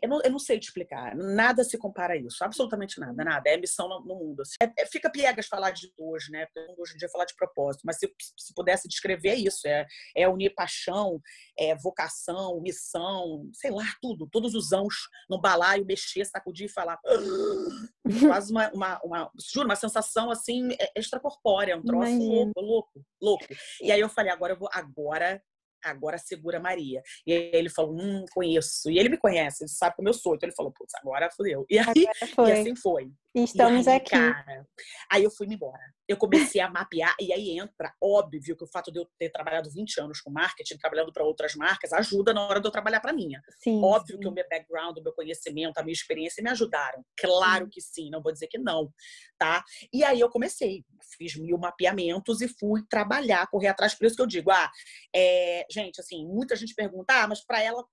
[0.01, 1.15] Eu não, eu não, sei te explicar.
[1.15, 2.43] Nada se compara a isso.
[2.43, 3.23] Absolutamente nada.
[3.23, 3.49] Nada.
[3.49, 4.41] É missão no, no mundo.
[4.41, 4.55] Assim.
[4.61, 6.45] É, é, fica piegas falar de hoje, né?
[6.45, 7.81] Porque hoje em dia falar de propósito.
[7.85, 9.67] Mas se, se pudesse descrever, é isso.
[9.67, 9.85] É,
[10.15, 11.19] é unir paixão,
[11.59, 14.27] é vocação, missão, sei lá, tudo.
[14.31, 14.95] Todos os ãos
[15.29, 16.97] no balaio, mexer, sacudir e falar.
[18.29, 21.77] Quase uma, uma, uma, juro, uma sensação assim extracorpórea.
[21.77, 23.45] Um troço louco, louco, louco.
[23.81, 24.69] E aí eu falei, agora eu vou.
[24.71, 25.41] Agora
[25.89, 27.01] agora segura Maria.
[27.25, 28.89] E aí ele falou, hum, conheço.
[28.89, 30.35] E ele me conhece, ele sabe como eu sou.
[30.35, 31.65] Então ele falou, putz, agora fudeu.
[31.69, 33.11] E, aí, e assim foi.
[33.35, 34.11] E estamos e aí, aqui.
[34.11, 34.65] Cara,
[35.11, 35.81] aí eu fui embora.
[36.07, 39.69] Eu comecei a mapear, e aí entra, óbvio, que o fato de eu ter trabalhado
[39.69, 43.11] 20 anos com marketing, trabalhando para outras marcas, ajuda na hora de eu trabalhar para
[43.11, 43.41] minha.
[43.61, 44.21] Sim, óbvio sim.
[44.21, 47.03] que o meu background, o meu conhecimento, a minha experiência me ajudaram.
[47.19, 47.71] Claro sim.
[47.71, 48.89] que sim, não vou dizer que não,
[49.37, 49.63] tá?
[49.91, 50.85] E aí eu comecei,
[51.17, 53.93] fiz mil mapeamentos e fui trabalhar, correr atrás.
[53.95, 54.71] Por isso que eu digo, ah,
[55.13, 55.65] é...
[55.69, 57.83] gente, assim, muita gente pergunta, ah, mas para ela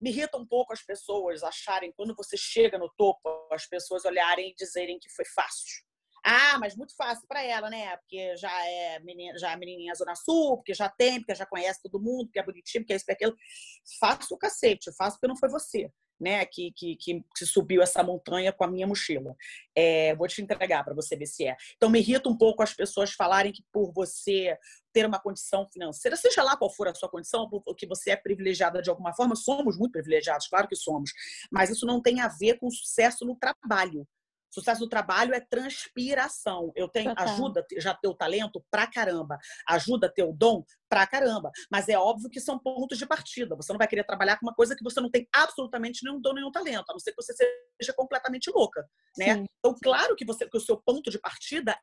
[0.00, 4.50] me irrita um pouco as pessoas acharem, quando você chega no topo, as pessoas olharem
[4.50, 5.86] e dizerem que foi fácil.
[6.24, 7.96] Ah, mas muito fácil para ela, né?
[7.98, 11.80] Porque já é menina, já é menininha Zona Sul, porque já tem, porque já conhece
[11.82, 13.36] todo mundo, porque é bonitinho, porque é isso, porque aquilo.
[13.98, 16.44] Faço o cacete, faço porque não foi você, né?
[16.44, 19.36] Que, que, que, subiu essa montanha com a minha mochila.
[19.74, 21.56] É, vou te entregar para você ver se é.
[21.76, 24.56] Então, me irrita um pouco as pessoas falarem que por você
[24.92, 28.82] ter uma condição financeira, seja lá qual for a sua condição, que você é privilegiada
[28.82, 31.12] de alguma forma, somos muito privilegiados, claro que somos,
[31.52, 34.06] mas isso não tem a ver com sucesso no trabalho.
[34.58, 36.72] Sucesso do trabalho é transpiração.
[36.74, 37.28] Eu tenho Total.
[37.28, 41.50] ajuda já teu talento pra caramba, ajuda teu dom pra caramba.
[41.70, 43.54] Mas é óbvio que são pontos de partida.
[43.56, 46.34] Você não vai querer trabalhar com uma coisa que você não tem absolutamente nenhum dom,
[46.34, 48.84] nenhum talento, a não ser que você seja completamente louca,
[49.16, 49.34] né?
[49.34, 49.46] Sim.
[49.58, 51.78] Então, claro que você que o seu ponto de partida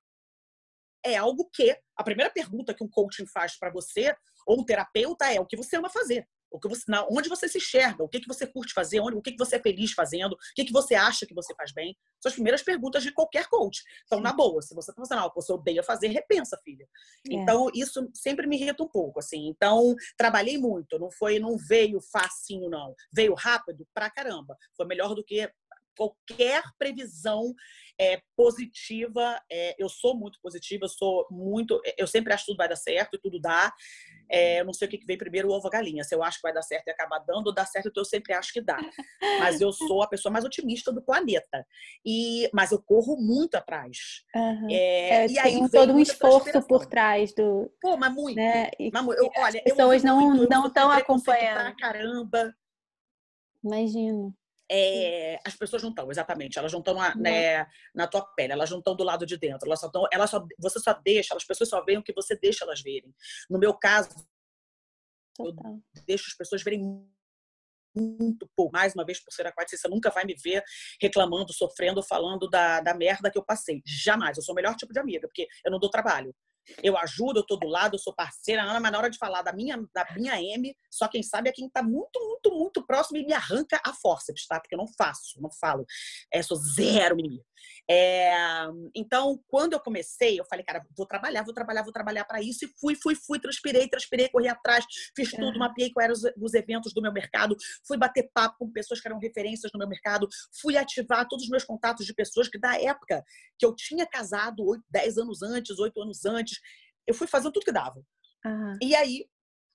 [1.05, 5.31] é algo que a primeira pergunta que um coaching faz para você ou um terapeuta
[5.31, 6.27] é o que você ama fazer.
[6.55, 9.21] O que você, onde você se enxerga, o que, que você curte fazer, onde, o
[9.21, 11.95] que, que você é feliz fazendo, o que, que você acha que você faz bem.
[12.21, 13.83] São as primeiras perguntas de qualquer coach.
[14.05, 16.87] Então, na boa, se você algo que você odeia fazer, repensa, filha.
[17.29, 17.35] É.
[17.35, 19.47] Então, isso sempre me irrita um pouco, assim.
[19.47, 22.95] Então, trabalhei muito, não foi, não veio facinho, não.
[23.11, 24.57] Veio rápido pra caramba.
[24.75, 25.49] Foi melhor do que
[25.95, 27.53] qualquer previsão
[27.99, 29.39] é, positiva.
[29.51, 31.81] É, eu sou muito positiva, eu sou muito.
[31.97, 33.73] Eu sempre acho que tudo vai dar certo e tudo dá.
[34.29, 36.03] É, eu não sei o que vem primeiro, o ovo ou a galinha.
[36.03, 38.05] Se eu acho que vai dar certo e acabar dando, ou dá certo, então eu
[38.05, 38.77] sempre acho que dá.
[39.39, 41.65] Mas eu sou a pessoa mais otimista do planeta.
[42.05, 43.97] E, mas eu corro muito atrás.
[44.35, 44.67] Uhum.
[44.71, 47.71] É, e aí todo um esforço por trás do.
[47.81, 48.35] Pô, mas muito.
[48.35, 48.69] Né?
[48.79, 51.55] E, mas, eu, olha, as pessoas não estão acompanhando.
[51.55, 52.53] Pra caramba.
[53.63, 54.35] Imagino.
[54.69, 56.57] É, as pessoas não estão, exatamente.
[56.57, 59.67] Elas não estão na, né, na tua pele, elas não estão do lado de dentro.
[59.67, 62.35] Elas só estão, elas só, você só deixa, as pessoas só veem o que você
[62.35, 63.13] deixa elas verem.
[63.49, 64.09] No meu caso,
[65.35, 65.73] Total.
[65.95, 66.81] eu deixo as pessoas verem
[67.95, 68.73] muito pouco.
[68.73, 70.63] Mais uma vez, por ser aquática, você nunca vai me ver
[71.01, 73.81] reclamando, sofrendo, falando da, da merda que eu passei.
[73.85, 74.37] Jamais.
[74.37, 76.35] Eu sou o melhor tipo de amiga, porque eu não dou trabalho.
[76.81, 79.53] Eu ajudo, eu tô do lado, eu sou parceira, mas na hora de falar da
[79.53, 83.25] minha, da minha M, só quem sabe é quem tá muito, muito, muito próximo e
[83.25, 84.59] me arranca a forceps, tá?
[84.59, 85.85] Porque eu não faço, não falo.
[86.31, 87.41] É, sou zero mimimi.
[87.89, 88.33] É,
[88.95, 92.65] então, quando eu comecei, eu falei, cara, vou trabalhar, vou trabalhar, vou trabalhar para isso.
[92.65, 96.53] E fui, fui, fui, transpirei, transpirei, corri atrás, fiz tudo, mapeei quais eram os, os,
[96.53, 97.55] eventos do meu mercado,
[97.87, 100.27] fui bater papo com pessoas que eram referências no meu mercado,
[100.61, 103.23] fui ativar todos os meus contatos de pessoas que, da época
[103.57, 106.59] que eu tinha casado, 8, 10 anos antes, 8 anos antes,
[107.07, 108.01] eu fui fazendo tudo que dava.
[108.45, 108.77] Uhum.
[108.81, 109.25] E aí,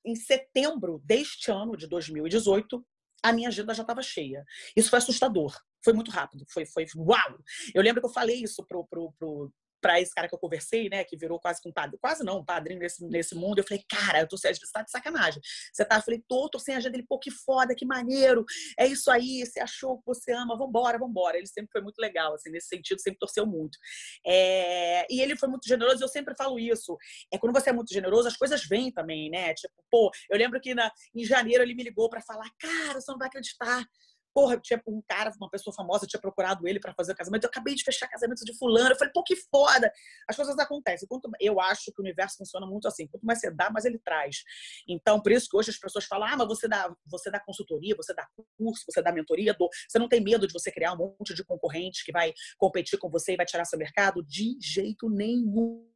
[0.04, 2.84] em setembro deste ano, de 2018,
[3.22, 4.44] a minha agenda já estava cheia.
[4.74, 5.54] Isso foi assustador.
[5.82, 6.44] Foi muito rápido.
[6.48, 7.38] Foi, foi uau!
[7.74, 10.88] Eu lembro que eu falei isso pro, pro, pro, para esse cara que eu conversei,
[10.88, 13.58] né, que virou quase um padre, quase não, um padrinho nesse, nesse mundo.
[13.58, 15.40] Eu falei, cara, eu tô você tá de sacanagem.
[15.72, 16.96] Você tá, eu falei, tô, tô sem agenda.
[16.96, 18.44] Ele, pô, que foda, que maneiro.
[18.78, 21.36] É isso aí, você achou que você ama, vambora, vambora.
[21.36, 23.78] Ele sempre foi muito legal, assim, nesse sentido, sempre torceu muito.
[24.26, 25.06] É...
[25.10, 26.96] E ele foi muito generoso, eu sempre falo isso.
[27.32, 29.54] É quando você é muito generoso, as coisas vêm também, né?
[29.54, 33.10] Tipo, pô, eu lembro que na, em janeiro ele me ligou para falar, cara, você
[33.10, 33.84] não vai acreditar
[34.34, 37.44] Porra, tinha um cara, uma pessoa famosa, tinha procurado ele para fazer o casamento.
[37.44, 38.90] Eu acabei de fechar casamento de fulano.
[38.90, 39.92] Eu falei, pô, que foda!
[40.28, 41.08] As coisas acontecem.
[41.08, 43.06] Quanto, eu acho que o universo funciona muito assim.
[43.06, 44.42] Quanto mais você dá, mais ele traz.
[44.88, 47.94] Então, por isso que hoje as pessoas falam, ah, mas você dá, você dá consultoria,
[47.96, 49.54] você dá curso, você dá mentoria.
[49.54, 49.68] Do...
[49.88, 53.10] Você não tem medo de você criar um monte de concorrente que vai competir com
[53.10, 54.22] você e vai tirar seu mercado?
[54.24, 55.86] De jeito nenhum.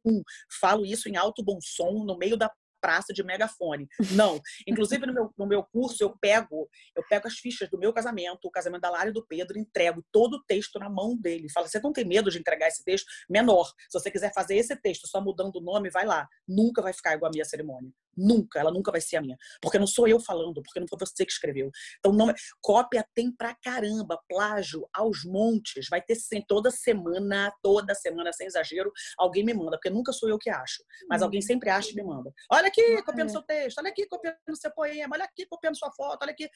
[0.59, 2.51] Falo isso em alto bom som, no meio da
[2.85, 3.87] praça de megafone.
[4.11, 4.39] Não.
[4.67, 8.45] Inclusive, no meu, no meu curso, eu pego, eu pego as fichas do meu casamento,
[8.45, 11.49] o casamento da Lara e do Pedro, entrego todo o texto na mão dele.
[11.51, 13.07] Fala, você não tem medo de entregar esse texto?
[13.27, 13.65] Menor.
[13.89, 16.27] Se você quiser fazer esse texto só mudando o nome, vai lá.
[16.47, 17.91] Nunca vai ficar igual a minha cerimônia.
[18.15, 19.37] Nunca, ela nunca vai ser a minha.
[19.61, 21.69] Porque não sou eu falando, porque não foi você que escreveu.
[21.99, 25.87] Então, não, é, cópia tem pra caramba, plágio aos montes.
[25.89, 30.29] Vai ter sim, toda semana, toda semana, sem exagero, alguém me manda, porque nunca sou
[30.29, 30.83] eu que acho.
[31.09, 31.47] Mas alguém uhum.
[31.47, 32.31] sempre acha e me manda.
[32.51, 36.23] Olha aqui, copiando seu texto, olha aqui, copiando seu poema, olha aqui, copiando sua foto,
[36.23, 36.49] olha aqui.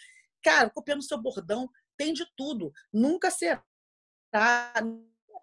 [0.44, 2.72] Cara, copiando seu bordão, tem de tudo.
[2.94, 3.64] Nunca será.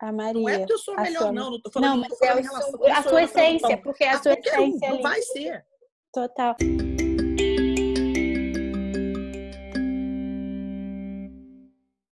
[0.01, 0.41] A Maria.
[0.41, 1.33] Não é porque eu sou melhor, sua...
[1.33, 1.51] não.
[1.51, 4.15] Não tô falando, não, mas tô falando é relação, a sua essência, porque é a,
[4.15, 4.89] a sua essência.
[4.89, 5.65] Um, não vai ser.
[6.17, 6.57] Total.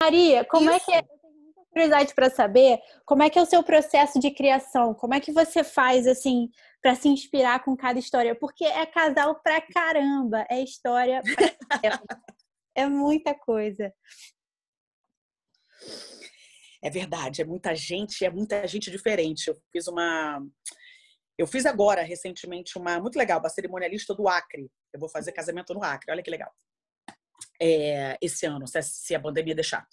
[0.02, 0.74] Maria, como Isso.
[0.74, 0.98] é que é?
[0.98, 4.92] Eu tenho muita curiosidade para saber como é que é o seu processo de criação.
[4.92, 6.50] Como é que você faz assim
[6.82, 8.34] para se inspirar com cada história?
[8.34, 11.78] Porque é casal pra caramba, é história pra
[12.74, 13.94] é muita coisa.
[16.82, 19.46] É verdade, é muita gente, é muita gente diferente.
[19.46, 20.44] Eu fiz uma
[21.38, 24.70] eu fiz agora, recentemente, uma muito legal, uma cerimonialista do Acre.
[24.92, 26.52] Eu vou fazer casamento no Acre, olha que legal.
[27.60, 29.86] É, esse ano, se a pandemia deixar.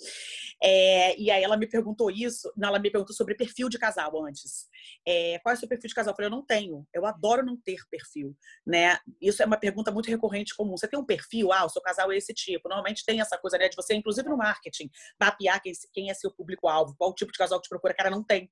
[0.62, 4.23] É, e aí ela me perguntou isso, não, ela me perguntou sobre perfil de casal
[4.25, 4.67] antes.
[5.08, 6.12] É, qual é o seu perfil de casal?
[6.12, 6.88] Eu falei, eu não tenho.
[6.93, 8.97] Eu adoro não ter perfil, né?
[9.21, 10.75] Isso é uma pergunta muito recorrente comum.
[10.75, 11.54] Você tem um perfil?
[11.54, 12.67] Ah, o seu casal é esse tipo.
[12.67, 16.32] Normalmente tem essa coisa, né, de você, inclusive no marketing, mapear quem, quem é seu
[16.34, 17.93] público-alvo, qual tipo de casal que te procura.
[17.93, 18.52] Cara, não tem.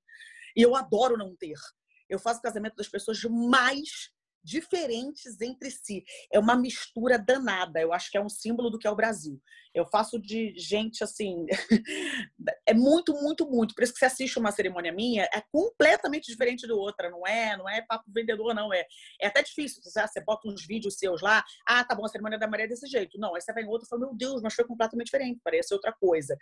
[0.56, 1.58] E eu adoro não ter.
[2.10, 4.12] Eu faço casamento das pessoas mais
[4.44, 6.04] diferentes entre si.
[6.32, 7.82] É uma mistura danada.
[7.82, 9.42] Eu acho que é um símbolo do que é o Brasil.
[9.78, 11.46] Eu faço de gente assim.
[12.66, 13.76] é muito, muito, muito.
[13.76, 17.10] Por isso que você assiste uma cerimônia minha, é completamente diferente do outra.
[17.10, 18.74] Não é, não é papo vendedor, não.
[18.74, 18.86] É,
[19.22, 19.82] é até difícil.
[19.84, 21.44] Você, você bota uns vídeos seus lá.
[21.68, 23.20] Ah, tá bom, a cerimônia da Maria é desse jeito.
[23.20, 25.40] Não, aí você vai em outra e fala, meu Deus, mas foi completamente diferente.
[25.44, 26.36] Parece outra coisa.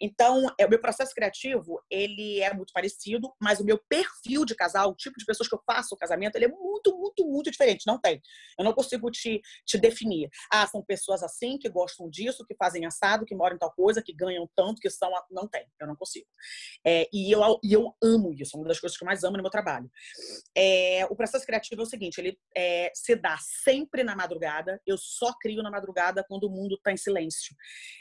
[0.00, 4.54] Então, é, o meu processo criativo, ele é muito parecido, mas o meu perfil de
[4.54, 7.50] casal, o tipo de pessoas que eu faço o casamento, ele é muito, muito, muito
[7.50, 7.86] diferente.
[7.86, 8.22] Não tem.
[8.58, 10.30] Eu não consigo te, te definir.
[10.50, 13.72] Ah, são pessoas assim, que gostam disso, que fazem fazem assado, que moram em tal
[13.72, 15.10] coisa, que ganham tanto, que são.
[15.30, 16.26] Não tem, eu não consigo.
[16.86, 19.36] É, e, eu, e eu amo isso, é uma das coisas que eu mais amo
[19.36, 19.90] no meu trabalho.
[20.56, 24.96] É, o processo criativo é o seguinte: ele é, se dá sempre na madrugada, eu
[24.96, 27.54] só crio na madrugada quando o mundo está em silêncio.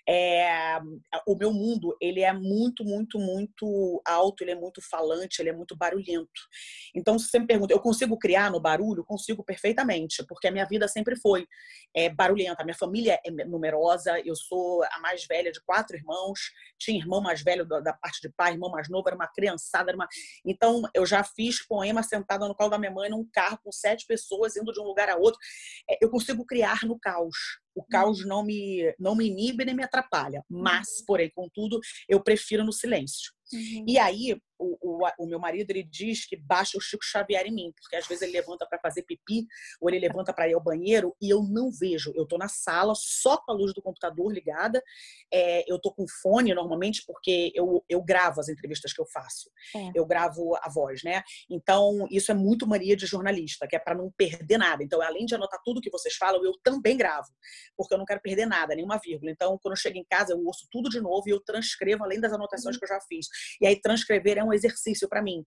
[0.08, 0.80] É,
[1.28, 5.54] o meu mundo, ele é muito, muito, muito alto, ele é muito falante, ele é
[5.54, 6.30] muito barulhento.
[6.96, 9.04] Então, se você me pergunta, eu consigo criar no barulho?
[9.04, 11.48] Consigo perfeitamente, porque a minha vida sempre foi
[11.96, 12.62] é, barulhenta.
[12.62, 16.40] A minha família é numerosa, eu sou sou a mais velha de quatro irmãos,
[16.78, 19.92] tinha irmão mais velho da parte de pai, irmão mais novo, era uma criançada.
[19.92, 20.08] Era uma...
[20.46, 24.06] Então, eu já fiz poema sentada no colo da minha mãe num carro com sete
[24.06, 25.40] pessoas indo de um lugar a outro.
[25.90, 27.60] É, eu consigo criar no caos.
[27.76, 32.64] O caos não me, não me inibe nem me atrapalha, mas, porém, contudo, eu prefiro
[32.64, 33.32] no silêncio.
[33.54, 33.86] Uhum.
[33.88, 37.52] E aí, o, o, o, meu marido ele diz que baixa o Chico Xavier em
[37.52, 39.48] mim, porque às vezes ele levanta para fazer pipi
[39.80, 42.12] ou ele levanta para ir ao banheiro e eu não vejo.
[42.16, 44.84] Eu tô na sala só com a luz do computador ligada.
[45.34, 49.50] É, eu tô com fone normalmente porque eu, eu gravo as entrevistas que eu faço.
[49.76, 49.92] É.
[49.96, 51.24] Eu gravo a voz, né?
[51.50, 54.84] Então isso é muito mania de jornalista, que é para não perder nada.
[54.84, 57.30] Então além de anotar tudo que vocês falam, eu também gravo,
[57.78, 59.32] porque eu não quero perder nada, nenhuma vírgula.
[59.32, 62.20] Então quando eu chego em casa eu ouço tudo de novo e eu transcrevo além
[62.20, 62.80] das anotações uhum.
[62.80, 63.28] que eu já fiz.
[63.62, 65.46] E aí transcrever é um exercício para mim.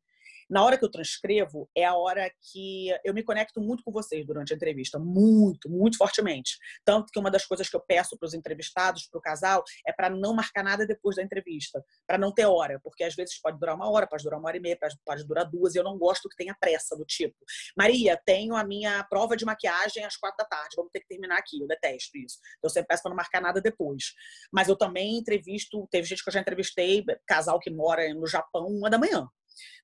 [0.48, 4.26] Na hora que eu transcrevo, é a hora que eu me conecto muito com vocês
[4.26, 6.58] durante a entrevista, muito, muito fortemente.
[6.84, 9.92] Tanto que uma das coisas que eu peço para os entrevistados, para o casal, é
[9.92, 13.58] para não marcar nada depois da entrevista, para não ter hora, porque às vezes pode
[13.58, 15.98] durar uma hora, pode durar uma hora e meia, pode, durar duas, e eu não
[15.98, 17.36] gosto que tenha pressa do tipo.
[17.76, 21.38] Maria, tenho a minha prova de maquiagem às quatro da tarde, vamos ter que terminar
[21.38, 22.38] aqui, eu detesto isso.
[22.58, 24.12] Então eu sempre peço para não marcar nada depois.
[24.52, 28.66] Mas eu também entrevisto, teve gente que eu já entrevistei, casal que mora no Japão,
[28.66, 29.28] uma da manhã.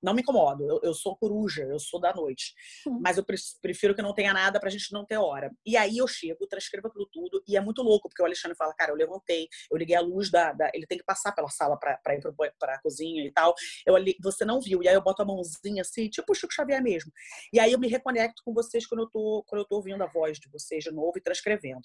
[0.03, 2.55] Não me incomodo, eu, eu sou coruja, eu sou da noite.
[2.87, 3.01] Uhum.
[3.03, 3.25] Mas eu
[3.61, 5.51] prefiro que não tenha nada pra gente não ter hora.
[5.67, 8.75] E aí eu chego, transcrevo aquilo tudo, e é muito louco, porque o Alexandre fala,
[8.75, 10.53] cara, eu levantei, eu liguei a luz da.
[10.53, 13.55] da ele tem que passar pela sala pra, pra ir pro, pra cozinha e tal.
[13.87, 14.83] Eu, você não viu.
[14.83, 17.13] E aí eu boto a mãozinha assim, tipo o Chico Xavier mesmo.
[17.53, 20.07] E aí eu me reconecto com vocês quando eu tô, quando eu tô ouvindo a
[20.07, 21.83] voz de vocês de novo e transcrevendo.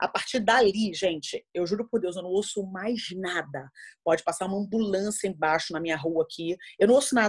[0.00, 3.70] A partir dali, gente, eu juro por Deus, eu não ouço mais nada.
[4.04, 6.56] Pode passar uma ambulância embaixo na minha rua aqui.
[6.78, 7.19] Eu não ouço nada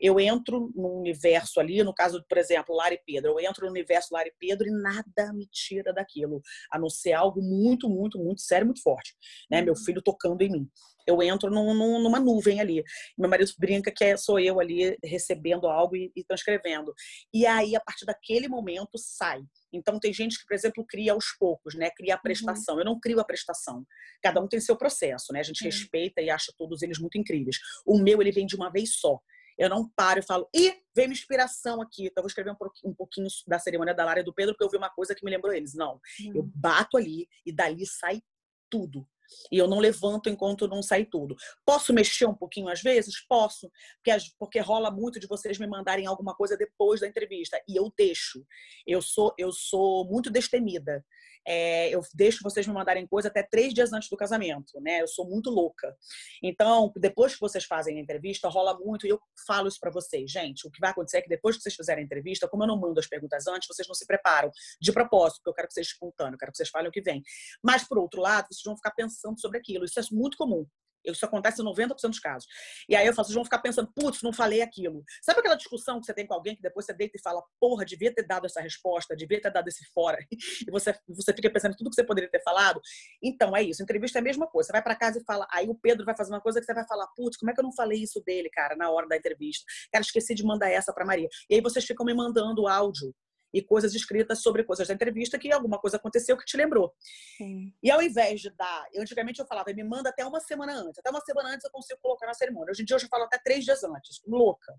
[0.00, 3.70] eu entro no universo ali, no caso, por exemplo, Lara e Pedro, eu entro no
[3.70, 6.40] universo Lara e Pedro e nada me tira daquilo,
[6.72, 9.14] a não ser algo muito, muito, muito sério, muito forte,
[9.50, 9.62] né?
[9.62, 9.84] Meu uhum.
[9.84, 10.70] filho tocando em mim.
[11.06, 12.82] eu entro num, num, numa nuvem ali.
[13.16, 16.92] Meu marido brinca que é, sou eu ali recebendo algo e, e transcrevendo.
[17.32, 19.40] E aí, a partir daquele momento, sai.
[19.72, 21.90] Então, tem gente que, por exemplo, cria aos poucos, né?
[21.90, 22.22] Cria a uhum.
[22.22, 22.74] prestação.
[22.74, 22.80] Uhum.
[22.80, 23.84] Eu não crio a prestação.
[24.22, 25.40] Cada um tem seu processo, né?
[25.40, 25.70] A gente uhum.
[25.70, 27.56] respeita e acha todos eles muito incríveis.
[27.86, 29.18] O meu, ele vem de uma vez só.
[29.58, 32.52] Eu não paro e falo, e veio uma inspiração aqui, então eu vou escrever
[32.84, 35.24] um pouquinho da cerimônia da Lara e do Pedro, porque eu vi uma coisa que
[35.24, 35.74] me lembrou eles.
[35.74, 36.32] Não, uhum.
[36.36, 38.22] eu bato ali e dali sai
[38.70, 39.04] tudo.
[39.50, 41.36] E eu não levanto enquanto não sai tudo.
[41.64, 43.24] Posso mexer um pouquinho às vezes?
[43.26, 43.70] Posso,
[44.02, 47.60] porque, porque rola muito de vocês me mandarem alguma coisa depois da entrevista.
[47.68, 48.44] E eu deixo.
[48.86, 51.04] Eu sou, eu sou muito destemida.
[51.46, 55.00] É, eu deixo vocês me mandarem coisa até três dias antes do casamento, né?
[55.00, 55.96] Eu sou muito louca.
[56.42, 60.30] Então, depois que vocês fazem a entrevista, rola muito e eu falo isso para vocês,
[60.30, 60.66] gente.
[60.66, 62.78] O que vai acontecer é que depois que vocês fizerem a entrevista, como eu não
[62.78, 65.86] mando as perguntas antes, vocês não se preparam de propósito, porque eu quero que vocês
[65.86, 67.22] espontâneos, eu quero que vocês falem o que vem.
[67.62, 69.84] Mas, por outro lado, vocês vão ficar pensando sobre aquilo.
[69.84, 70.66] Isso é muito comum.
[71.04, 72.48] Isso acontece em 90% dos casos.
[72.88, 75.02] E aí eu falo, vocês vão ficar pensando, putz, não falei aquilo.
[75.22, 77.84] Sabe aquela discussão que você tem com alguém que depois você deita e fala, porra,
[77.84, 80.18] devia ter dado essa resposta, devia ter dado esse fora.
[80.68, 82.80] E você, você fica pensando tudo que você poderia ter falado.
[83.22, 83.82] Então, é isso.
[83.82, 84.66] Entrevista é a mesma coisa.
[84.66, 86.74] Você vai para casa e fala, aí o Pedro vai fazer uma coisa que você
[86.74, 89.16] vai falar, putz, como é que eu não falei isso dele, cara, na hora da
[89.16, 89.64] entrevista?
[89.92, 91.28] Cara, esqueci de mandar essa para Maria.
[91.48, 93.14] E aí vocês ficam me mandando áudio
[93.52, 96.94] e coisas escritas sobre coisas da entrevista que alguma coisa aconteceu que te lembrou.
[97.36, 97.72] Sim.
[97.82, 100.98] E ao invés de dar, eu, antigamente eu falava, me manda até uma semana antes,
[100.98, 102.70] até uma semana antes eu consigo colocar na cerimônia.
[102.70, 104.72] Hoje em dia eu já falo até três dias antes, louca.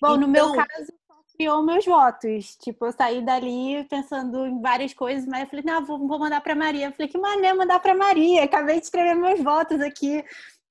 [0.00, 0.92] Bom, então, no meu então caso,
[1.36, 2.56] criou meus votos.
[2.56, 6.40] Tipo, eu saí dali pensando em várias coisas, mas eu falei, não, vou, vou mandar
[6.40, 6.86] para Maria.
[6.86, 8.44] Eu falei, que maneiro mandar para Maria.
[8.44, 10.24] Acabei de escrever meus votos aqui.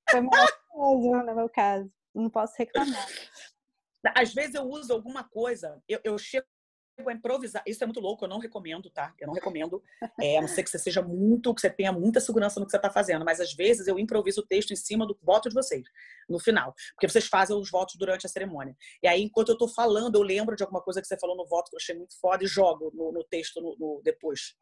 [0.10, 1.92] Foi maravilhoso no meu caso.
[2.14, 3.08] Não posso reclamar.
[4.16, 6.48] Às vezes eu uso alguma coisa, eu, eu chego
[7.08, 7.64] a improvisar.
[7.66, 9.14] Isso é muito louco, eu não recomendo, tá?
[9.20, 9.84] Eu não recomendo.
[10.20, 12.72] É, a não ser que você seja muito, que você tenha muita segurança no que
[12.72, 13.26] você está fazendo.
[13.26, 15.84] Mas às vezes eu improviso o texto em cima do voto de vocês,
[16.30, 16.74] no final.
[16.94, 18.76] Porque vocês fazem os votos durante a cerimônia.
[19.02, 21.48] E aí, enquanto eu estou falando, eu lembro de alguma coisa que você falou no
[21.48, 24.56] voto que eu achei muito foda e jogo no, no texto no, no depois.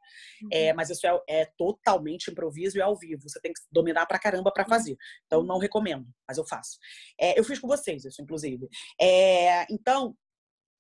[0.43, 0.49] Uhum.
[0.51, 3.27] É, mas isso é, é, totalmente improviso e ao vivo.
[3.27, 4.97] Você tem que dominar pra caramba para fazer.
[5.25, 6.77] Então, não recomendo, mas eu faço.
[7.19, 8.67] É, eu fiz com vocês isso, inclusive.
[8.99, 10.15] É, então,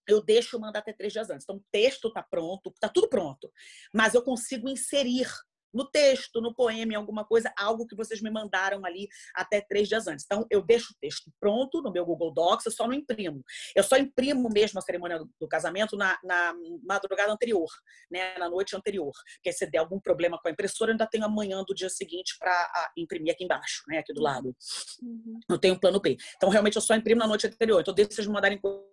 [0.09, 1.43] eu deixo mandar até três dias antes.
[1.43, 3.51] Então, o texto está pronto, está tudo pronto.
[3.93, 5.27] Mas eu consigo inserir
[5.73, 9.87] no texto, no poema, em alguma coisa, algo que vocês me mandaram ali até três
[9.87, 10.25] dias antes.
[10.25, 13.43] Então, eu deixo o texto pronto no meu Google Docs, eu só não imprimo.
[13.75, 17.69] Eu só imprimo mesmo a cerimônia do, casamento na, na, madrugada anterior,
[18.09, 18.37] né?
[18.37, 19.11] na noite anterior.
[19.35, 22.35] Porque se der algum problema com a impressora, eu ainda tenho amanhã do dia seguinte
[22.39, 23.99] para imprimir aqui embaixo, né?
[23.99, 24.55] aqui do lado.
[25.01, 25.39] Uhum.
[25.49, 26.17] Eu tenho um plano B.
[26.35, 27.81] Então, realmente, eu só imprimo na noite anterior.
[27.81, 28.88] Então, deixa vocês me mandarem coisa,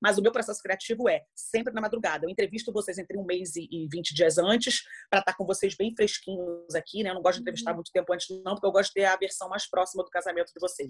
[0.00, 2.26] mas o meu processo criativo é sempre na madrugada.
[2.26, 5.76] Eu entrevisto vocês entre um mês e 20 dias antes, para estar tá com vocês
[5.76, 7.10] bem fresquinhos aqui, né?
[7.10, 7.76] Eu não gosto de entrevistar uhum.
[7.76, 10.52] muito tempo antes, não, porque eu gosto de ter a versão mais próxima do casamento
[10.52, 10.88] de vocês.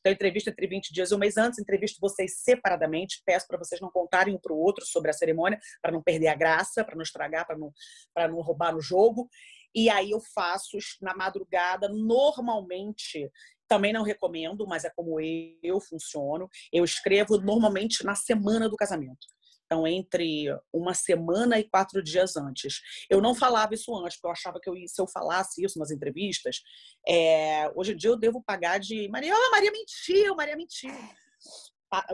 [0.00, 3.58] Então, eu entrevisto entre 20 dias e um mês antes, entrevisto vocês separadamente, peço para
[3.58, 6.84] vocês não contarem um para o outro sobre a cerimônia, para não perder a graça,
[6.84, 7.72] para não estragar, para não,
[8.16, 9.28] não roubar no jogo.
[9.74, 13.30] E aí eu faço na madrugada, normalmente
[13.68, 16.48] também não recomendo, mas é como eu funciono.
[16.72, 19.26] Eu escrevo normalmente na semana do casamento.
[19.68, 22.80] Então, entre uma semana e quatro dias antes.
[23.10, 25.90] Eu não falava isso antes, porque eu achava que eu, se eu falasse isso nas
[25.90, 26.62] entrevistas,
[27.06, 30.94] é, hoje em dia eu devo pagar de Maria, oh, Maria mentiu, Maria mentiu.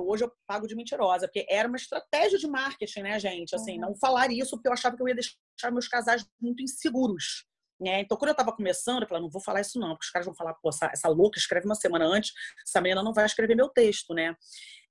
[0.01, 3.55] Hoje eu pago de mentirosa, porque era uma estratégia de marketing, né, gente?
[3.55, 3.81] Assim, uhum.
[3.81, 7.47] não falar isso porque eu achava que eu ia deixar meus casais muito inseguros.
[7.81, 8.01] Né?
[8.01, 10.27] Então, quando eu estava começando, eu falei, não vou falar isso não, porque os caras
[10.27, 12.33] vão falar, pô, essa, essa louca escreve uma semana antes,
[12.67, 14.37] essa menina não vai escrever meu texto, né?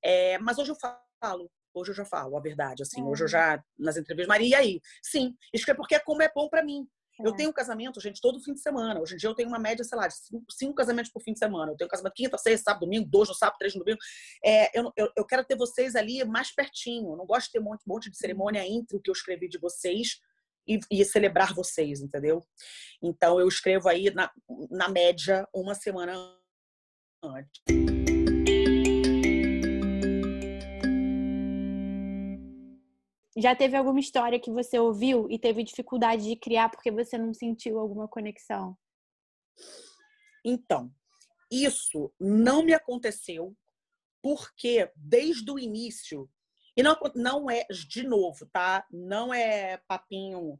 [0.03, 3.03] É, mas hoje eu falo, hoje eu já falo a verdade, assim, é.
[3.03, 3.29] hoje eu é.
[3.29, 4.81] já, nas entrevistas, Maria, e aí?
[5.01, 6.85] Sim, escreve porque é como é bom para mim.
[7.21, 7.27] É.
[7.27, 8.99] Eu tenho casamento, gente, todo fim de semana.
[8.99, 11.33] Hoje em dia eu tenho uma média, sei lá, de cinco, cinco casamentos por fim
[11.33, 11.71] de semana.
[11.71, 13.99] Eu tenho casamento quinta, sexta, sábado, domingo, dois no sábado, três no domingo.
[14.43, 17.11] É, eu, eu, eu, quero ter vocês ali mais pertinho.
[17.11, 19.47] Eu não gosto de ter um monte, monte de cerimônia entre o que eu escrevi
[19.47, 20.19] de vocês
[20.67, 22.45] e, e, celebrar vocês, entendeu?
[23.01, 24.31] Então eu escrevo aí na,
[24.69, 26.13] na média uma semana
[27.23, 27.61] antes.
[33.35, 37.33] Já teve alguma história que você ouviu e teve dificuldade de criar porque você não
[37.33, 38.77] sentiu alguma conexão?
[40.45, 40.93] Então,
[41.51, 43.55] isso não me aconteceu
[44.21, 46.29] porque desde o início
[46.75, 48.85] e não, não é, de novo, tá?
[48.91, 50.59] Não é papinho.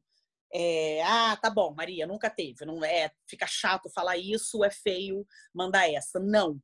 [0.53, 2.65] É, ah, tá bom, Maria, nunca teve.
[2.65, 6.19] Não é, fica chato falar isso, é feio mandar essa.
[6.19, 6.59] Não.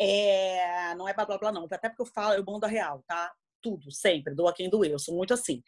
[0.00, 1.64] É, não é blá blá blá, não.
[1.64, 3.32] Até porque eu falo, eu mando a real, tá?
[3.62, 5.62] Tudo, sempre, dou a quem doeu, eu sou muito assim.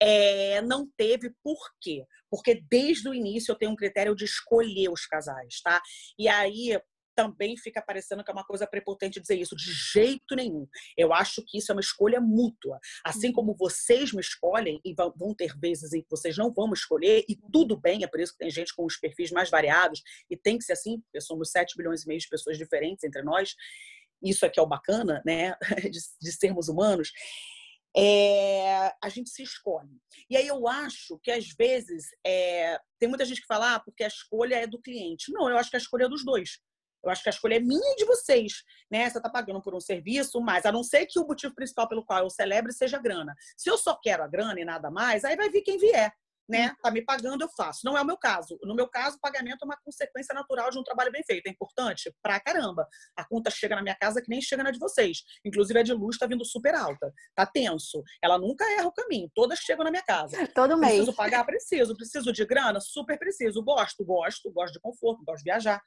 [0.00, 2.04] É, não teve por quê?
[2.28, 5.80] Porque desde o início eu tenho um critério de escolher os casais, tá?
[6.18, 6.76] E aí
[7.14, 9.56] também fica parecendo que é uma coisa prepotente dizer isso.
[9.56, 10.66] De jeito nenhum.
[10.96, 12.78] Eu acho que isso é uma escolha mútua.
[13.04, 13.56] Assim como uhum.
[13.58, 17.36] vocês me escolhem, e vão ter vezes em que vocês não vão me escolher, e
[17.52, 20.58] tudo bem, é por isso que tem gente com os perfis mais variados, e tem
[20.58, 23.54] que ser assim, porque somos 7 bilhões e meio de pessoas diferentes entre nós.
[24.22, 25.54] Isso aqui é o bacana, né?
[25.90, 27.12] De, de sermos humanos.
[27.96, 30.00] É, a gente se escolhe.
[30.28, 34.02] E aí eu acho que às vezes é, tem muita gente que fala ah, porque
[34.02, 35.32] a escolha é do cliente.
[35.32, 36.58] Não, eu acho que a escolha é dos dois.
[37.04, 39.08] Eu acho que a escolha é minha e de vocês, né?
[39.08, 42.04] Você está pagando por um serviço, mas a não ser que o motivo principal pelo
[42.04, 43.34] qual eu celebre seja grana.
[43.56, 46.12] Se eu só quero a grana e nada mais, aí vai vir quem vier
[46.48, 46.68] né?
[46.68, 46.74] Uhum.
[46.82, 47.80] Tá me pagando, eu faço.
[47.84, 48.58] Não é o meu caso.
[48.62, 51.46] No meu caso, o pagamento é uma consequência natural de um trabalho bem feito.
[51.46, 52.86] É importante pra caramba.
[53.16, 55.22] A conta chega na minha casa que nem chega na de vocês.
[55.44, 57.12] Inclusive a de luz tá vindo super alta.
[57.34, 58.02] Tá tenso.
[58.22, 59.30] Ela nunca erra o caminho.
[59.34, 60.36] Todas chegam na minha casa.
[60.54, 60.94] Todo mês.
[60.94, 61.96] Preciso pagar, preciso.
[61.96, 63.62] Preciso de grana, super preciso.
[63.62, 65.80] Gosto, gosto, gosto de conforto, gosto de viajar.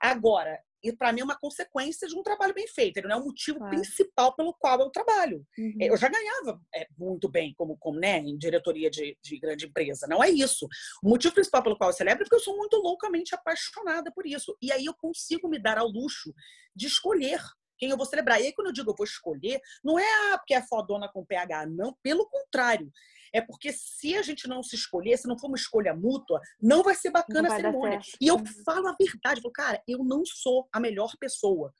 [0.00, 2.98] Agora, e para mim é uma consequência de um trabalho bem feito.
[2.98, 3.74] Ele não é o motivo claro.
[3.74, 5.44] principal pelo qual eu trabalho.
[5.56, 5.76] Uhum.
[5.80, 10.06] Eu já ganhava é, muito bem como, como né, em diretoria de, de, grande empresa.
[10.06, 10.68] Não é isso.
[11.02, 14.26] O motivo principal pelo qual eu celebro é porque eu sou muito loucamente apaixonada por
[14.26, 14.54] isso.
[14.60, 16.34] E aí eu consigo me dar ao luxo
[16.76, 17.40] de escolher
[17.78, 18.40] quem eu vou celebrar.
[18.40, 21.24] E aí, quando eu digo eu vou escolher, não é ah, porque é fodona com
[21.24, 21.96] PH, não.
[22.02, 22.90] Pelo contrário.
[23.34, 26.82] É porque se a gente não se escolher, se não for uma escolha mútua, não
[26.82, 28.00] vai ser bacana vai a cerimônia.
[28.20, 31.74] E eu falo a verdade, eu falo, cara, eu não sou a melhor pessoa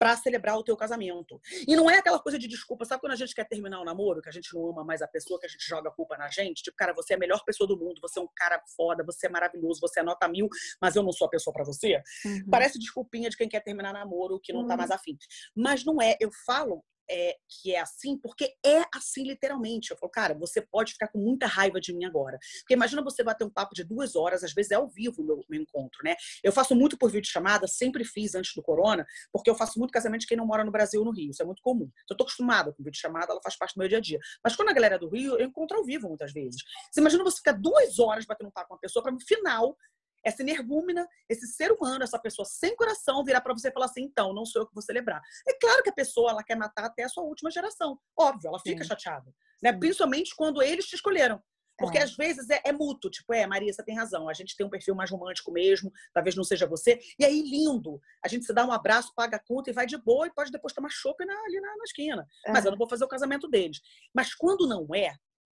[0.00, 1.38] para celebrar o teu casamento.
[1.68, 4.22] E não é aquela coisa de desculpa, sabe quando a gente quer terminar o namoro,
[4.22, 6.30] que a gente não ama mais a pessoa, que a gente joga a culpa na
[6.30, 6.62] gente?
[6.62, 9.26] Tipo, cara, você é a melhor pessoa do mundo, você é um cara foda, você
[9.26, 10.48] é maravilhoso, você é nota mil,
[10.80, 12.02] mas eu não sou a pessoa para você.
[12.24, 12.48] Uhum.
[12.50, 14.68] Parece desculpinha de quem quer terminar namoro, que não tá uhum.
[14.70, 15.18] tá mais afim.
[15.54, 19.90] Mas não é, eu falo é, que é assim, porque é assim literalmente.
[19.90, 22.38] Eu falo, cara, você pode ficar com muita raiva de mim agora.
[22.60, 25.24] Porque imagina você bater um papo de duas horas, às vezes é ao vivo o
[25.24, 26.14] meu, meu encontro, né?
[26.42, 30.20] Eu faço muito por videochamada, sempre fiz antes do corona, porque eu faço muito casamento
[30.20, 31.30] de quem não mora no Brasil ou no Rio.
[31.30, 31.90] Isso é muito comum.
[32.04, 34.18] Então, eu tô acostumada com videochamada, ela faz parte do meu dia a dia.
[34.44, 36.62] Mas quando a galera é do Rio, eu encontro ao vivo muitas vezes.
[36.90, 39.76] Você imagina você ficar duas horas batendo um papo com uma pessoa para no final
[40.24, 44.02] essa energúmena, esse ser humano, essa pessoa sem coração, virar para você e falar assim:
[44.02, 45.20] então, não sou eu que vou celebrar.
[45.46, 47.98] É claro que a pessoa ela quer matar até a sua última geração.
[48.16, 48.88] Óbvio, ela fica Sim.
[48.88, 49.32] chateada.
[49.62, 49.72] Né?
[49.72, 51.42] Principalmente quando eles te escolheram.
[51.80, 52.02] Porque é.
[52.02, 54.70] às vezes é, é, mútuo, tipo, é, Maria, você tem razão, a gente tem um
[54.70, 57.00] perfil mais romântico mesmo, talvez não seja você.
[57.18, 59.96] E aí, lindo, a gente se dá um abraço, paga a conta e vai de
[59.96, 62.26] boa e pode depois tomar chopp ali na, na esquina.
[62.46, 62.52] É.
[62.52, 63.80] Mas eu não vou fazer o casamento deles.
[64.14, 65.14] Mas quando não é,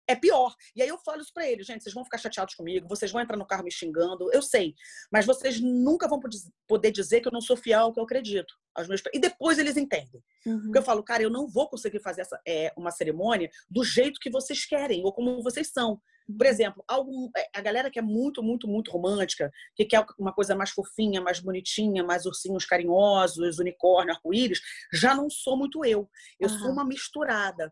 [0.07, 0.53] é pior.
[0.75, 3.21] E aí eu falo isso para eles, gente, vocês vão ficar chateados comigo, vocês vão
[3.21, 4.73] entrar no carro me xingando, eu sei,
[5.11, 6.19] mas vocês nunca vão
[6.67, 8.53] poder dizer que eu não sou fiel ao que eu acredito.
[8.75, 9.01] Aos meus...
[9.13, 10.21] E depois eles entendem.
[10.45, 10.61] Uhum.
[10.63, 14.19] Porque eu falo, cara, eu não vou conseguir fazer essa, é, uma cerimônia do jeito
[14.19, 16.01] que vocês querem ou como vocês são.
[16.25, 16.51] Por uhum.
[16.51, 20.55] exemplo, algum, é, a galera que é muito, muito, muito romântica, que quer uma coisa
[20.55, 24.59] mais fofinha, mais bonitinha, mais ursinhos carinhosos, unicórnio, arco-íris,
[24.91, 26.09] já não sou muito eu.
[26.39, 26.59] Eu uhum.
[26.59, 27.71] sou uma misturada.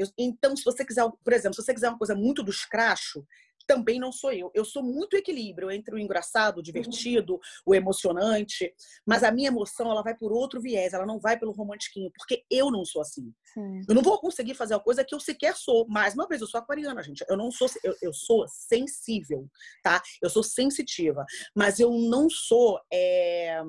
[0.00, 3.24] Eu, então, se você quiser, por exemplo, se você quiser uma coisa muito do escracho,
[3.66, 4.50] também não sou eu.
[4.52, 8.74] Eu sou muito equilíbrio entre o engraçado, o divertido, o emocionante,
[9.06, 12.44] mas a minha emoção ela vai por outro viés, ela não vai pelo romantiquinho, porque
[12.50, 13.32] eu não sou assim.
[13.54, 13.82] Sim.
[13.88, 15.86] Eu não vou conseguir fazer a coisa que eu sequer sou.
[15.86, 17.24] Mais uma vez, eu sou aquariana, gente.
[17.28, 19.46] Eu não sou, eu, eu sou sensível,
[19.84, 20.02] tá?
[20.20, 21.24] Eu sou sensitiva,
[21.54, 23.62] mas eu não sou é,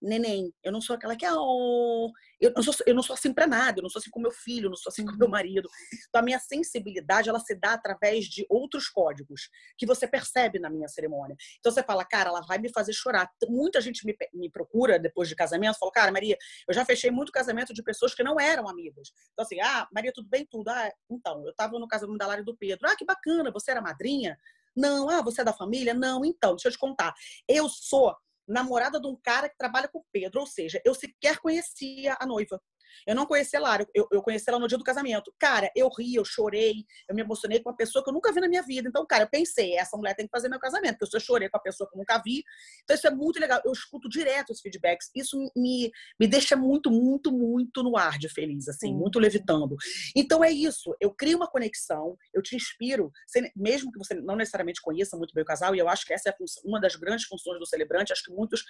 [0.00, 0.52] neném.
[0.62, 1.32] Eu não sou aquela que é.
[1.32, 3.78] Oh, eu, não sou, eu não sou assim para nada.
[3.78, 5.30] Eu não sou assim com meu filho, eu não sou assim com meu uhum.
[5.30, 5.68] marido.
[6.08, 10.70] Então, a minha sensibilidade ela se dá através de outros códigos que você percebe na
[10.70, 11.36] minha cerimônia.
[11.58, 13.30] Então, você fala, cara, ela vai me fazer chorar.
[13.48, 16.36] Muita gente me, me procura depois de casamento, fala, cara, Maria,
[16.66, 19.12] eu já fechei muito casamento de pessoas que não eram amigas.
[19.32, 20.46] Então, assim, ah, Maria, tudo bem?
[20.50, 20.68] Tudo.
[20.68, 22.88] Ah, então, eu estava no casamento da Lara e do Pedro.
[22.88, 24.36] Ah, que bacana, você era madrinha?
[24.76, 25.08] Não.
[25.08, 25.94] Ah, você é da família?
[25.94, 26.24] Não.
[26.24, 27.12] Então, deixa eu te contar.
[27.48, 28.14] Eu sou
[28.50, 32.26] namorada de um cara que trabalha com o Pedro, ou seja, eu sequer conhecia a
[32.26, 32.60] noiva.
[33.06, 35.32] Eu não conheci ela, eu, eu conheci ela no dia do casamento.
[35.38, 38.40] Cara, eu ri, eu chorei, eu me emocionei com uma pessoa que eu nunca vi
[38.40, 38.88] na minha vida.
[38.88, 41.56] Então, cara, eu pensei, essa mulher tem que fazer meu casamento, porque eu chorei com
[41.56, 42.42] a pessoa que eu nunca vi.
[42.82, 43.60] Então, isso é muito legal.
[43.64, 45.10] Eu escuto direto os feedbacks.
[45.14, 48.94] Isso me, me deixa muito, muito, muito no ar de feliz, assim, Sim.
[48.94, 49.76] muito levitando.
[50.14, 50.94] Então, é isso.
[51.00, 53.10] Eu crio uma conexão, eu te inspiro,
[53.56, 56.30] mesmo que você não necessariamente conheça muito bem o casal, e eu acho que essa
[56.30, 56.34] é
[56.64, 58.12] uma das grandes funções do celebrante.
[58.12, 58.64] Acho que muitos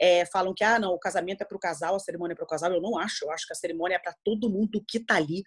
[0.00, 2.44] é, falam que ah, não, o casamento é para o casal, a cerimônia é para
[2.44, 2.72] o casal.
[2.72, 3.26] Eu não acho.
[3.26, 5.42] Eu acho que a cerimônia é para todo mundo que está ali.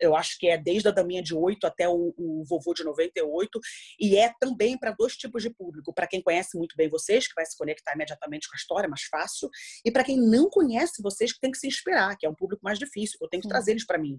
[0.00, 3.60] Eu acho que é desde a daminha de 8 até o, o vovô de 98.
[4.00, 5.92] E é também para dois tipos de público.
[5.92, 9.02] Para quem conhece muito bem vocês, que vai se conectar imediatamente com a história, mais
[9.02, 9.50] fácil.
[9.84, 12.64] E para quem não conhece vocês, que tem que se inspirar, que é um público
[12.64, 13.18] mais difícil.
[13.20, 14.18] Eu tenho que trazer eles para mim.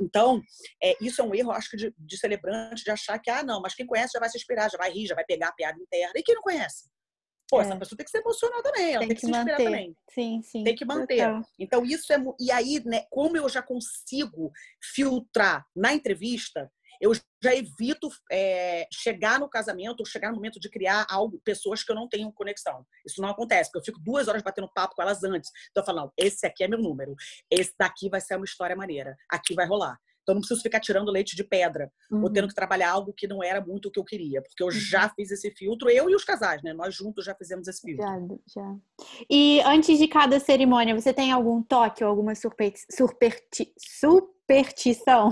[0.00, 0.40] Então,
[0.82, 3.60] é, isso é um erro, acho que, de, de celebrante, de achar que, ah, não,
[3.60, 5.78] mas quem conhece já vai se inspirar, já vai rir, já vai pegar a piada
[5.78, 6.12] interna.
[6.16, 6.94] E quem não conhece?
[7.48, 7.64] Pô, é.
[7.64, 9.50] essa pessoa tem que ser emocionada também, ela tem, tem que, que, se manter.
[9.52, 9.96] inspirar também.
[10.10, 10.64] Sim, sim.
[10.64, 11.16] Tem que manter.
[11.16, 11.42] Total.
[11.58, 12.16] Então, isso é.
[12.40, 14.50] E aí, né, como eu já consigo
[14.94, 16.70] filtrar na entrevista,
[17.00, 21.82] eu já evito é, chegar no casamento ou chegar no momento de criar algo, pessoas
[21.82, 22.84] que eu não tenho conexão.
[23.06, 25.50] Isso não acontece, porque eu fico duas horas batendo papo com elas antes.
[25.70, 27.14] Então eu falo, não, esse aqui é meu número.
[27.50, 29.16] Esse daqui vai ser uma história maneira.
[29.30, 29.98] Aqui vai rolar.
[30.24, 32.22] Então não preciso ficar tirando leite de pedra uhum.
[32.22, 34.68] ou tendo que trabalhar algo que não era muito o que eu queria, porque eu
[34.68, 34.72] uhum.
[34.72, 36.72] já fiz esse filtro, eu e os casais, né?
[36.72, 38.04] Nós juntos já fizemos esse filtro.
[38.06, 38.18] Já,
[38.62, 38.76] já.
[39.30, 42.80] E antes de cada cerimônia, você tem algum toque ou alguma superti
[43.78, 45.30] superstição?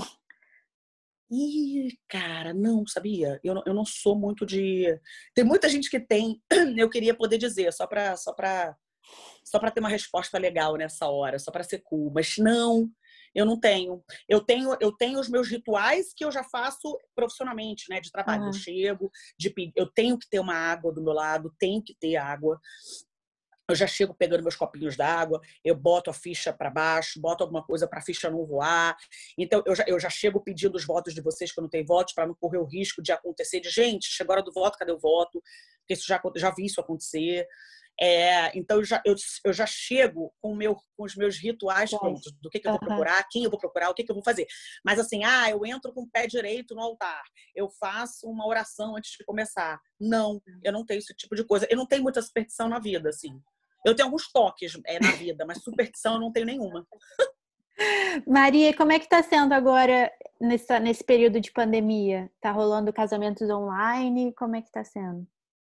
[1.35, 3.41] Ih, cara, não, sabia?
[3.43, 5.01] Eu não, eu não sou muito de.
[5.35, 6.39] Tem muita gente que tem,
[6.77, 8.77] eu queria poder dizer, só para só pra,
[9.43, 12.87] só pra ter uma resposta legal nessa hora, só para ser cool, mas não,
[13.35, 14.03] eu não tenho.
[14.29, 18.01] Eu tenho, eu tenho os meus rituais que eu já faço profissionalmente, né?
[18.01, 18.43] De trabalho.
[18.43, 18.49] Uhum.
[18.49, 22.17] Eu chego, de, eu tenho que ter uma água do meu lado, tenho que ter
[22.17, 22.61] água
[23.69, 27.65] eu já chego pegando meus copinhos d'água, eu boto a ficha para baixo, boto alguma
[27.65, 28.97] coisa para a ficha não voar.
[29.39, 31.87] Então, eu já, eu já chego pedindo os votos de vocês que eu não tenho
[31.87, 34.79] votos, para não correr o risco de acontecer de gente, chegou a hora do voto,
[34.79, 35.43] cadê o voto?
[35.79, 37.47] Porque isso já, já vi isso acontecer.
[38.01, 39.15] É, então, eu já, eu,
[39.45, 42.81] eu já chego com, meu, com os meus rituais prontos, do que, que eu vou
[42.81, 44.47] procurar, quem eu vou procurar, o que, que eu vou fazer.
[44.85, 47.23] Mas assim, ah, eu entro com o pé direito no altar,
[47.55, 49.79] eu faço uma oração antes de começar.
[50.01, 51.67] Não, eu não tenho esse tipo de coisa.
[51.71, 53.41] Eu não tenho muita superstição na vida, assim.
[53.85, 56.87] Eu tenho alguns toques é, na vida, mas superstição eu não tenho nenhuma.
[58.27, 62.31] Maria, como é que está sendo agora nessa, nesse período de pandemia?
[62.37, 64.33] Está rolando casamentos online?
[64.35, 65.27] Como é que está sendo?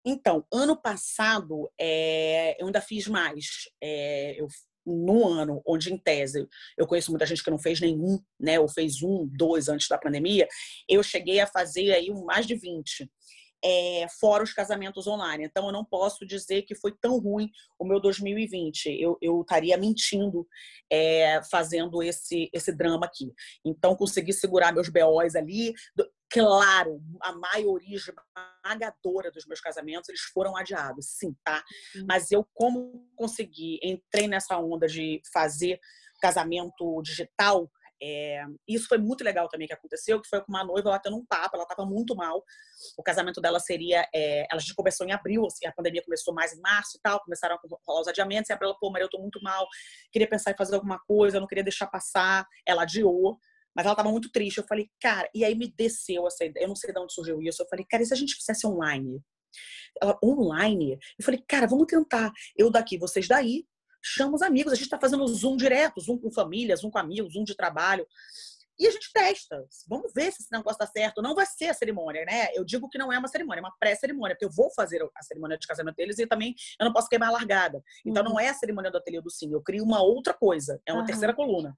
[0.05, 3.45] Então, ano passado é, eu ainda fiz mais.
[3.81, 4.47] É, eu
[4.85, 8.67] no ano onde em tese eu conheço muita gente que não fez nenhum, né, ou
[8.67, 10.47] fez um, dois antes da pandemia,
[10.87, 13.07] eu cheguei a fazer aí mais de 20
[13.63, 15.45] é, fora os casamentos online.
[15.45, 18.87] Então, eu não posso dizer que foi tão ruim o meu 2020.
[18.99, 20.47] Eu, eu estaria mentindo
[20.89, 23.31] é, fazendo esse, esse drama aqui.
[23.63, 25.73] Então, consegui segurar meus BOs ali.
[26.31, 31.63] Claro, a maioria esmagadora dos meus casamentos, eles foram adiados, sim, tá?
[31.95, 32.05] Uhum.
[32.07, 35.79] Mas eu, como consegui, entrei nessa onda de fazer
[36.21, 37.69] casamento digital,
[38.01, 41.17] é, isso foi muito legal também que aconteceu, que foi com uma noiva, ela tendo
[41.17, 42.43] um papo, ela estava muito mal.
[42.97, 46.53] O casamento dela seria, é, ela já começou em abril, assim, a pandemia começou mais
[46.53, 49.19] em março e tal, começaram a rolar os adiamentos, e ela, pô, Maria, eu tô
[49.19, 49.67] muito mal,
[50.11, 52.47] queria pensar em fazer alguma coisa, não queria deixar passar.
[52.65, 53.37] Ela adiou,
[53.79, 54.57] mas ela estava muito triste.
[54.57, 57.41] Eu falei, cara, e aí me desceu essa ideia, eu não sei de onde surgiu
[57.41, 57.63] isso.
[57.63, 59.21] Eu falei, cara, e se a gente fizesse online?
[60.01, 60.99] Ela, online?
[61.17, 62.29] Eu falei, cara, vamos tentar.
[62.57, 63.65] Eu daqui, vocês daí,
[64.03, 64.73] chama os amigos.
[64.73, 68.05] A gente está fazendo Zoom direto, Zoom com famílias, Zoom com amigos, Zoom de trabalho.
[68.77, 69.65] E a gente testa.
[69.87, 71.21] Vamos ver se esse negócio está certo.
[71.21, 72.47] Não vai ser a cerimônia, né?
[72.53, 75.23] Eu digo que não é uma cerimônia, é uma pré-cerimônia, porque eu vou fazer a
[75.23, 77.81] cerimônia de casamento deles e também eu não posso queimar a largada.
[78.05, 78.31] Então uhum.
[78.31, 81.01] não é a cerimônia do ateliê do sim, eu crio uma outra coisa, é uma
[81.01, 81.05] uhum.
[81.05, 81.77] terceira coluna.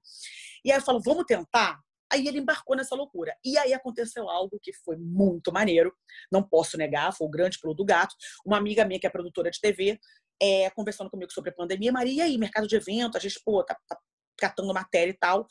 [0.64, 1.80] E aí eu falo, vamos tentar?
[2.12, 3.34] Aí ele embarcou nessa loucura.
[3.44, 5.92] E aí aconteceu algo que foi muito maneiro,
[6.30, 8.14] não posso negar, foi o grande pulo do gato.
[8.44, 9.98] Uma amiga minha que é produtora de TV
[10.40, 11.92] é, conversando comigo sobre a pandemia.
[11.92, 13.16] Maria, e aí, mercado de evento?
[13.16, 13.98] A gente, pô, tá, tá
[14.36, 15.46] catando matéria e tal.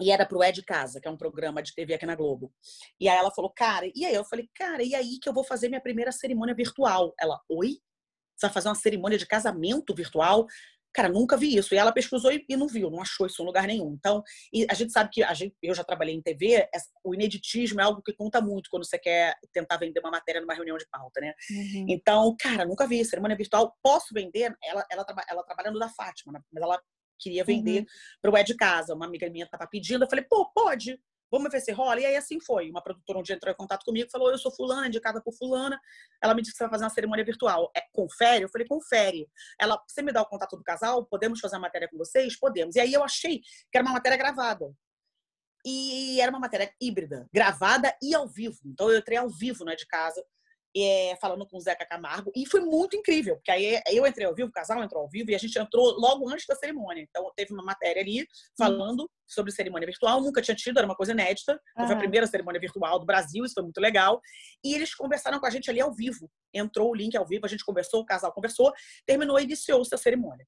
[0.00, 2.52] E era pro É Casa, que é um programa de TV aqui na Globo.
[2.98, 4.14] E aí ela falou, cara, e aí?
[4.14, 7.14] Eu falei, cara, e aí que eu vou fazer minha primeira cerimônia virtual?
[7.20, 7.78] Ela, oi?
[8.36, 10.46] Você vai fazer uma cerimônia de casamento virtual?
[10.94, 11.74] Cara, nunca vi isso.
[11.74, 13.94] E ela pesquisou e, não viu, não achou isso em lugar nenhum.
[13.94, 14.22] Então,
[14.68, 16.68] a gente sabe que a gente, eu já trabalhei em TV,
[17.04, 20.54] o ineditismo é algo que conta muito quando você quer tentar vender uma matéria numa
[20.54, 21.34] reunião de pauta, né?
[21.50, 21.86] Uhum.
[21.88, 23.04] Então, cara, nunca vi.
[23.04, 24.54] Cerimônia virtual, posso vender?
[24.62, 26.40] Ela, ela, ela trabalha no da Fátima, né?
[26.52, 26.80] mas ela
[27.18, 27.86] queria vender uhum.
[28.20, 28.94] para o de Casa.
[28.94, 30.98] Uma amiga minha estava pedindo, eu falei, pô, pode
[31.32, 31.98] vamos ver se rola.
[31.98, 32.70] E aí assim foi.
[32.70, 35.80] Uma produtora um dia entrou em contato comigo falou: Eu sou fulana, indicada por fulana.
[36.22, 37.72] Ela me disse que você vai fazer uma cerimônia virtual.
[37.74, 38.44] É, confere?
[38.44, 39.28] Eu falei: Confere.
[39.58, 41.06] Ela, você me dá o contato do casal?
[41.06, 42.38] Podemos fazer uma matéria com vocês?
[42.38, 42.76] Podemos.
[42.76, 44.72] E aí eu achei que era uma matéria gravada.
[45.64, 48.58] E era uma matéria híbrida, gravada e ao vivo.
[48.66, 50.22] Então eu entrei ao vivo né, de casa
[50.76, 54.34] é, falando com o Zeca Camargo, e foi muito incrível, porque aí eu entrei ao
[54.34, 57.02] vivo, o casal entrou ao vivo, e a gente entrou logo antes da cerimônia.
[57.02, 59.08] Então, teve uma matéria ali falando uhum.
[59.26, 61.60] sobre cerimônia virtual, nunca tinha tido, era uma coisa inédita.
[61.78, 61.86] Uhum.
[61.86, 64.20] Foi a primeira cerimônia virtual do Brasil, isso foi muito legal.
[64.64, 66.30] E eles conversaram com a gente ali ao vivo.
[66.54, 68.72] Entrou o link ao vivo, a gente conversou, o casal conversou,
[69.06, 70.46] terminou e iniciou-se a cerimônia.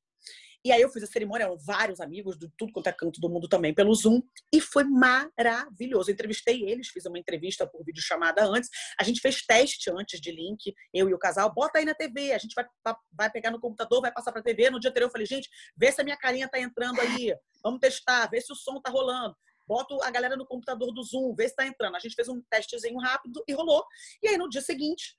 [0.65, 3.47] E aí eu fiz a cerimônia, vários amigos de tudo quanto é canto do mundo
[3.47, 6.09] também pelo Zoom, e foi maravilhoso.
[6.09, 8.71] Eu entrevistei eles, fiz uma entrevista por vídeo chamada antes.
[8.99, 12.33] A gente fez teste antes de link, eu e o casal, bota aí na TV,
[12.33, 12.65] a gente vai,
[13.13, 14.71] vai pegar no computador, vai passar para a TV.
[14.71, 17.79] No dia anterior eu falei, gente, vê se a minha carinha tá entrando aí, vamos
[17.79, 19.37] testar, vê se o som tá rolando.
[19.67, 21.97] Bota a galera no computador do Zoom, vê se tá entrando.
[21.97, 23.85] A gente fez um testezinho rápido e rolou.
[24.23, 25.15] E aí no dia seguinte,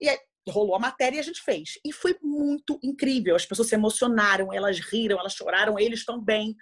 [0.00, 0.18] e aí,
[0.50, 1.78] rolou a matéria e a gente fez.
[1.84, 3.34] E foi muito incrível.
[3.36, 6.56] As pessoas se emocionaram, elas riram, elas choraram, eles também.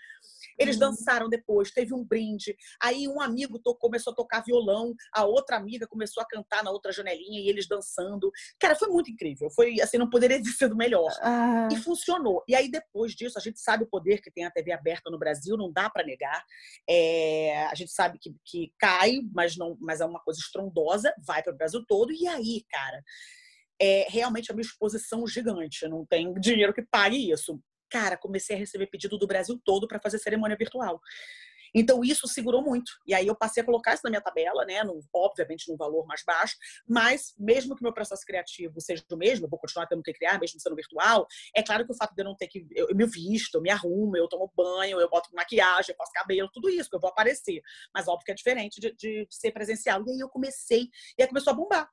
[0.59, 0.91] Eles uhum.
[0.91, 2.57] dançaram depois, teve um brinde.
[2.81, 6.71] Aí um amigo tocou, começou a tocar violão, a outra amiga começou a cantar na
[6.71, 8.31] outra janelinha e eles dançando.
[8.59, 9.51] Cara, foi muito incrível.
[9.51, 11.11] Foi assim, não poderia ter sido melhor.
[11.23, 11.69] Uhum.
[11.73, 12.45] E funcionou.
[12.47, 15.19] E aí depois disso, a gente sabe o poder que tem a TV aberta no
[15.19, 16.45] Brasil, não dá para negar.
[16.89, 21.43] É, a gente sabe que, que cai, mas não, mas é uma coisa estrondosa, vai
[21.43, 22.13] para o Brasil todo.
[22.13, 23.03] E aí, cara,
[23.83, 25.89] é realmente a minha exposição gigante.
[25.89, 27.61] Não tem dinheiro que pague isso
[27.93, 30.99] cara, comecei a receber pedido do Brasil todo para fazer cerimônia virtual.
[31.75, 32.91] Então, isso segurou muito.
[33.07, 34.83] E aí eu passei a colocar isso na minha tabela, né?
[34.85, 36.55] No, obviamente num valor mais baixo,
[36.87, 40.39] mas mesmo que meu processo criativo seja o mesmo, eu vou continuar tendo que criar,
[40.39, 41.27] mesmo sendo virtual,
[41.57, 42.67] é claro que o fato de eu não ter que.
[42.73, 46.13] Eu, eu me visto, eu me arrumo, eu tomo banho, eu boto maquiagem, eu faço
[46.13, 47.63] cabelo, tudo isso, que eu vou aparecer.
[47.95, 50.03] Mas óbvio que é diferente de, de, de ser presencial.
[50.07, 51.91] E aí eu comecei, e aí começou a bombar.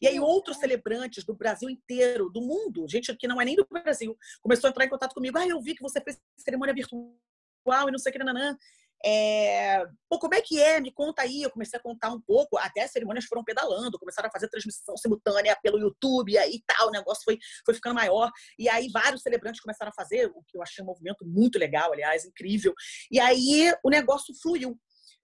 [0.00, 3.66] E aí outros celebrantes do Brasil inteiro, do mundo, gente que não é nem do
[3.70, 5.38] Brasil, começou a entrar em contato comigo.
[5.38, 8.56] Ah, eu vi que você fez cerimônia virtual e não sei o que, nananã.
[9.04, 9.84] É...
[10.08, 10.80] Pô, como é que é?
[10.80, 11.42] Me conta aí.
[11.42, 12.56] Eu comecei a contar um pouco.
[12.58, 16.90] Até as cerimônias foram pedalando, começaram a fazer transmissão simultânea pelo YouTube, e tal, o
[16.90, 18.30] negócio foi, foi ficando maior.
[18.58, 21.92] E aí vários celebrantes começaram a fazer, o que eu achei um movimento muito legal,
[21.92, 22.74] aliás, incrível.
[23.10, 24.78] E aí o negócio fluiu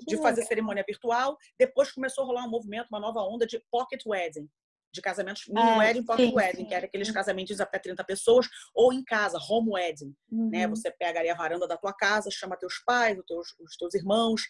[0.06, 1.36] de fazer cerimônia virtual.
[1.58, 4.48] Depois começou a rolar um movimento, uma nova onda de pocket wedding,
[4.92, 6.64] de casamentos mini é, wedding, pocket sim, wedding, sim.
[6.66, 10.14] que era aqueles casamentos até 30 pessoas, ou em casa, home wedding.
[10.30, 10.38] Né?
[10.38, 10.50] Uhum.
[10.50, 10.68] Né?
[10.68, 13.94] Você pega ali a varanda da tua casa, chama teus pais, os teus, os teus
[13.94, 14.42] irmãos,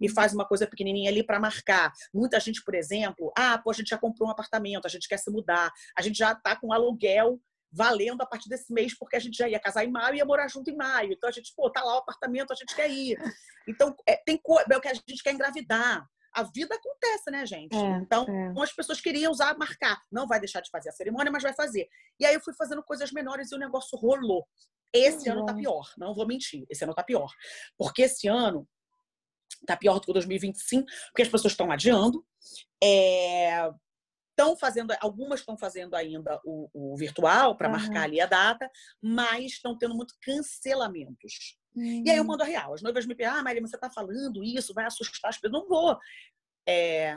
[0.00, 1.92] e faz uma coisa pequenininha ali para marcar.
[2.12, 5.18] Muita gente, por exemplo, ah, pô, a gente já comprou um apartamento, a gente quer
[5.18, 7.38] se mudar, a gente já está com aluguel
[7.72, 10.24] valendo a partir desse mês, porque a gente já ia casar em maio e ia
[10.24, 11.12] morar junto em maio.
[11.12, 13.16] Então a gente, pô, tá lá o apartamento, a gente quer ir.
[13.68, 16.04] Então, é, tem coisa, é o que a gente quer engravidar.
[16.32, 17.74] A vida acontece, né, gente?
[17.74, 18.62] É, então, é.
[18.62, 20.00] as pessoas queriam usar, marcar.
[20.10, 21.88] Não vai deixar de fazer a cerimônia, mas vai fazer.
[22.18, 24.46] E aí eu fui fazendo coisas menores e o negócio rolou.
[24.92, 26.64] Esse ano tá pior, não vou mentir.
[26.68, 27.30] Esse ano tá pior.
[27.76, 28.66] Porque esse ano
[29.66, 32.24] tá pior do que o 2025, porque as pessoas estão adiando.
[32.82, 33.70] É,
[34.40, 37.76] estão fazendo, algumas estão fazendo ainda o, o virtual para uhum.
[37.76, 38.70] marcar ali a data,
[39.00, 41.58] mas estão tendo muito cancelamentos.
[41.74, 42.02] Uhum.
[42.04, 42.28] E aí eu uhum.
[42.28, 42.74] mando a real.
[42.74, 45.60] As noivas me perguntam, ah, Maria, você está falando isso, vai assustar as pessoas.
[45.60, 45.98] Não vou.
[46.66, 47.14] É,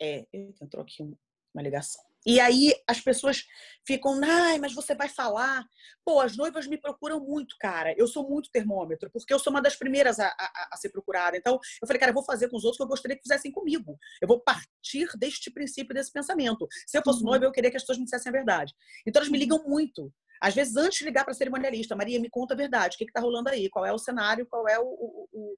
[0.00, 2.04] é, entrou aqui uma ligação.
[2.26, 3.44] E aí as pessoas
[3.86, 5.64] ficam, ai, mas você vai falar.
[6.04, 7.94] Pô, as noivas me procuram muito, cara.
[7.96, 11.36] Eu sou muito termômetro, porque eu sou uma das primeiras a, a, a ser procurada.
[11.36, 13.52] Então, eu falei, cara, eu vou fazer com os outros que eu gostaria que fizessem
[13.52, 13.98] comigo.
[14.20, 16.66] Eu vou partir deste princípio, desse pensamento.
[16.86, 17.30] Se eu fosse uhum.
[17.30, 18.72] noiva, eu queria que as pessoas me dissessem a verdade.
[19.06, 20.12] Então, elas me ligam muito.
[20.40, 23.04] Às vezes, antes de ligar para a cerimonialista, Maria, me conta a verdade, o que
[23.04, 25.54] está rolando aí, qual é o cenário, qual é o, o, o,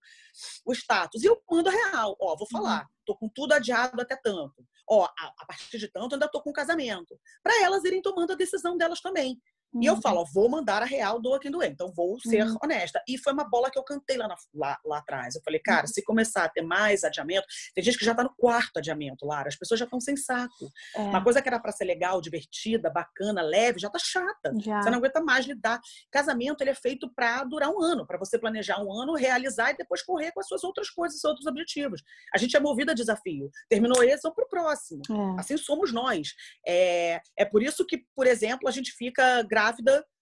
[0.67, 1.23] o status.
[1.23, 4.65] E eu mando a real, ó, vou falar, tô com tudo adiado até tanto.
[4.89, 7.19] Ó, a, a partir de tanto, ainda tô com casamento.
[7.43, 9.41] Para elas irem tomando a decisão delas também.
[9.77, 9.83] Uhum.
[9.83, 10.01] E eu uhum.
[10.01, 11.71] falo, ó, vou mandar a real, doa quem doer.
[11.71, 12.57] Então, vou ser uhum.
[12.63, 13.03] honesta.
[13.07, 15.35] E foi uma bola que eu cantei lá, na, lá, lá atrás.
[15.35, 15.87] Eu falei, cara, uhum.
[15.89, 19.49] se começar a ter mais adiamento, tem gente que já tá no quarto adiamento, Lara.
[19.49, 20.71] As pessoas já estão sem saco.
[20.95, 21.01] É.
[21.01, 24.53] Uma coisa que era para ser legal, divertida, bacana, leve, já tá chata.
[24.61, 24.83] Já.
[24.83, 25.81] Você não aguenta mais lidar.
[26.11, 29.77] Casamento, ele é feito para durar um ano, para você planejar um ano, realizar e
[29.77, 32.03] depois correr com as suas outras coisas, outros objetivos.
[32.35, 33.51] A gente é movida a desafio.
[33.69, 35.03] Terminou esse, vamos pro próximo.
[35.11, 35.41] É.
[35.41, 36.35] Assim somos nós.
[36.67, 39.66] É, é por isso que, por exemplo, a gente fica grávida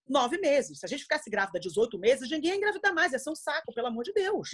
[0.09, 0.79] nove meses.
[0.79, 3.73] Se a gente ficasse grávida 18 meses, ninguém ia engravidar mais, ia ser um saco,
[3.75, 4.51] pelo amor de Deus.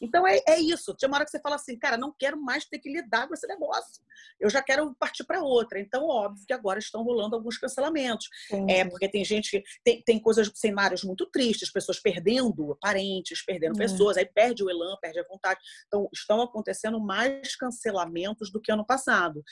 [0.00, 0.94] Então é, é isso.
[0.94, 3.34] Tinha uma hora que você fala assim, cara, não quero mais ter que lidar com
[3.34, 4.02] esse negócio.
[4.40, 5.80] Eu já quero partir para outra.
[5.80, 8.28] Então, óbvio que agora estão rolando alguns cancelamentos.
[8.48, 8.66] Sim.
[8.70, 13.86] É, porque tem gente, tem, tem coisas, cenários muito tristes, pessoas perdendo parentes, perdendo é.
[13.86, 15.60] pessoas, aí perde o elan, perde a vontade.
[15.86, 19.42] Então, estão acontecendo mais cancelamentos do que ano passado.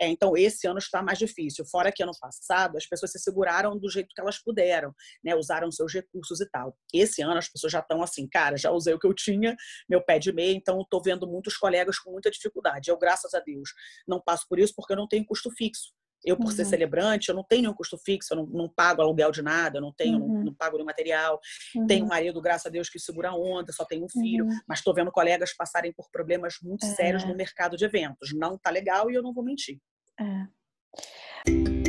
[0.00, 1.64] É, então, esse ano está mais difícil.
[1.66, 5.34] Fora que ano passado, as pessoas se seguraram do jeito que elas puderam, né?
[5.34, 6.76] Usaram seus recursos e tal.
[6.92, 9.54] Esse ano, as pessoas já estão assim, cara, já usei o que eu tinha,
[9.88, 12.90] meu pé de meia, então estou vendo muitos colegas com muita dificuldade.
[12.90, 13.70] Eu, graças a Deus,
[14.06, 15.92] não passo por isso porque eu não tenho custo fixo.
[16.24, 16.52] Eu, por uhum.
[16.52, 19.78] ser celebrante, eu não tenho nenhum custo fixo, eu não, não pago aluguel de nada,
[19.78, 20.34] eu não tenho, uhum.
[20.34, 21.40] não, não, pago nenhum material.
[21.74, 21.86] Uhum.
[21.86, 24.60] Tenho um marido, graças a Deus, que segura a onda, só tenho um filho, uhum.
[24.66, 26.88] mas estou vendo colegas passarem por problemas muito é.
[26.88, 28.32] sérios no mercado de eventos.
[28.32, 29.80] Não tá legal e eu não vou mentir.
[30.20, 31.81] É.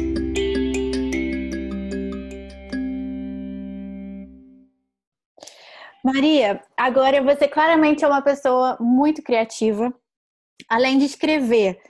[6.04, 9.94] Maria, agora você claramente é uma pessoa muito criativa.
[10.68, 11.82] Além de escrever,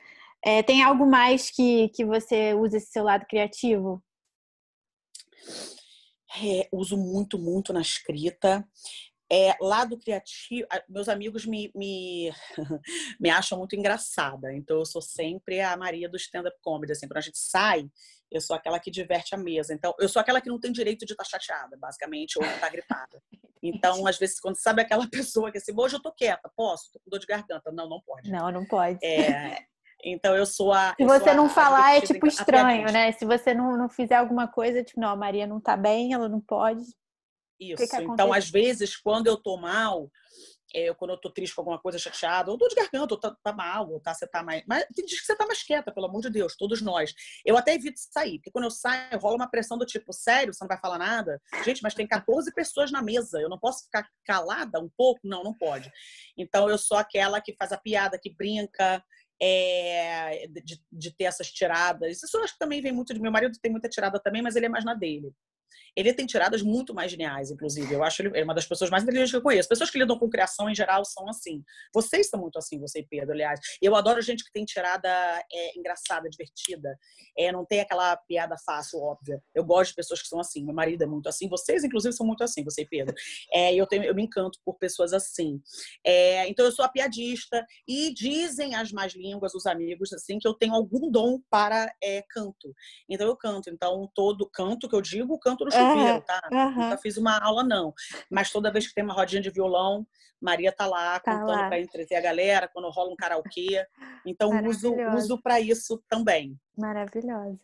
[0.45, 4.03] é, tem algo mais que, que você usa esse seu lado criativo?
[6.43, 8.64] É, uso muito, muito na escrita.
[9.32, 12.32] É, lado criativo, meus amigos me, me,
[13.20, 16.91] me acham muito engraçada, então eu sou sempre a Maria do stand-up comedy.
[16.91, 17.89] Assim, quando a gente sai,
[18.34, 19.74] Eu sou aquela que diverte a mesa.
[19.76, 23.22] Então, eu sou aquela que não tem direito de estar chateada, basicamente, ou estar gripada.
[23.66, 26.92] Então, às vezes, quando sabe aquela pessoa que assim, hoje eu tô quieta, posso?
[26.92, 27.72] Tô com dor de garganta.
[27.72, 28.30] Não, não pode.
[28.30, 29.00] Não, não pode.
[29.02, 29.58] É,
[30.04, 30.94] então, eu sou a.
[30.98, 33.14] Se você não a, falar, é tipo estranho, né?
[33.14, 36.28] Se você não, não fizer alguma coisa, tipo, não, a Maria não tá bem, ela
[36.28, 36.84] não pode.
[37.58, 37.78] Isso.
[37.78, 40.12] Que que então, às vezes, quando eu tô mal,
[40.74, 43.36] é, quando eu tô triste com alguma coisa chateada, ou tô de garganta, ou tá,
[43.44, 44.64] tá mal, ou tá, você tá mais.
[44.68, 47.14] Mas dias que você tá mais quieta, pelo amor de Deus, todos nós.
[47.46, 50.64] Eu até evito sair, porque quando eu saio, rola uma pressão do tipo, sério, você
[50.64, 51.42] não vai falar nada?
[51.64, 55.22] Gente, mas tem 14 pessoas na mesa, eu não posso ficar calada um pouco?
[55.24, 55.92] Não, não pode.
[56.38, 59.04] Então eu sou aquela que faz a piada, que brinca.
[59.42, 62.24] É, de, de, ter essas tiradas.
[62.24, 64.56] Isso eu acho que também vem muito de meu marido, tem muita tirada também, mas
[64.56, 65.34] ele é mais na dele.
[65.96, 67.94] Ele tem tiradas muito mais geniais, inclusive.
[67.94, 69.70] Eu acho ele é uma das pessoas mais inteligentes que eu conheço.
[69.70, 71.64] Pessoas que lidam com criação em geral são assim.
[71.94, 73.60] Vocês são muito assim, você e Pedro, aliás.
[73.82, 76.98] Eu adoro gente que tem tirada é, engraçada, divertida.
[77.38, 79.42] É, não tem aquela piada fácil, óbvia.
[79.54, 80.64] Eu gosto de pessoas que são assim.
[80.64, 81.48] Meu marido é muito assim.
[81.48, 83.16] Vocês, inclusive, são muito assim, você e Pedro.
[83.52, 85.62] É, eu, tenho, eu me encanto por pessoas assim.
[86.06, 87.66] É, então, eu sou a piadista.
[87.88, 92.24] E dizem as más línguas, os amigos, assim, que eu tenho algum dom para é,
[92.30, 92.74] canto.
[93.10, 93.70] Então, eu canto.
[93.70, 96.41] Então, todo canto que eu digo, canto no chuveiro, tá?
[96.51, 96.84] Uhum.
[96.84, 97.93] Nunca fiz uma aula, não.
[98.30, 100.05] Mas toda vez que tem uma rodinha de violão,
[100.41, 103.86] Maria tá lá tá contando para entreter a galera, quando rola um karaokê.
[104.26, 106.57] Então, uso, uso para isso também.
[106.78, 107.59] Maravilhosa.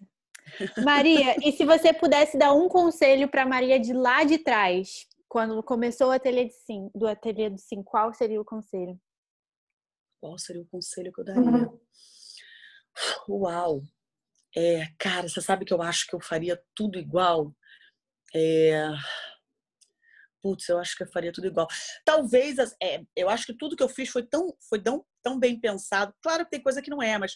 [0.83, 5.61] Maria, e se você pudesse dar um conselho para Maria de lá de trás, quando
[5.61, 8.99] começou o ateliê de sim, do ateliê do sim, qual seria o conselho?
[10.19, 11.41] Qual seria o conselho que eu daria?
[11.41, 11.79] Uhum.
[13.29, 13.81] Uau!
[14.55, 17.53] É, cara, você sabe que eu acho que eu faria tudo igual?
[18.35, 18.89] É...
[20.41, 21.67] Putz, eu acho que eu faria tudo igual.
[22.05, 25.59] Talvez, é, eu acho que tudo que eu fiz foi tão, foi tão, tão bem
[25.59, 26.13] pensado.
[26.21, 27.35] Claro que tem coisa que não é, mas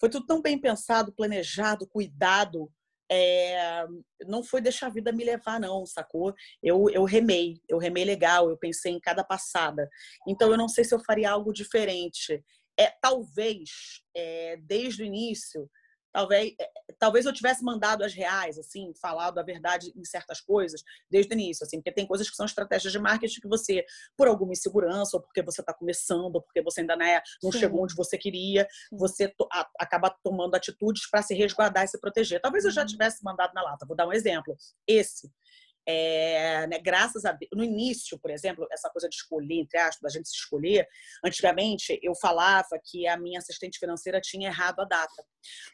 [0.00, 2.70] foi tudo tão bem pensado, planejado, cuidado.
[3.10, 3.84] É,
[4.26, 6.32] não foi deixar a vida me levar, não, sacou?
[6.62, 9.88] Eu, eu remei, eu remei legal, eu pensei em cada passada.
[10.26, 12.42] Então, eu não sei se eu faria algo diferente.
[12.78, 13.70] É, talvez,
[14.16, 15.68] é, desde o início,
[16.14, 20.82] talvez, eh, talvez eu tivesse mandado as reais, assim, falado a verdade em certas coisas
[21.10, 23.84] desde o início, assim, porque tem coisas que são estratégias de marketing que você,
[24.16, 27.50] por alguma insegurança, ou porque você está começando, ou porque você ainda não, é, não
[27.50, 32.00] chegou onde você queria, você to, a, acaba tomando atitudes para se resguardar e se
[32.00, 32.40] proteger.
[32.40, 32.86] Talvez eu já uhum.
[32.86, 33.84] tivesse mandado na lata.
[33.84, 34.56] Vou dar um exemplo.
[34.86, 35.30] Esse
[35.86, 40.00] é, né, graças a Deus, no início, por exemplo, essa coisa de escolher, entre aspas,
[40.00, 40.88] da gente se escolher,
[41.24, 45.24] antigamente eu falava que a minha assistente financeira tinha errado a data.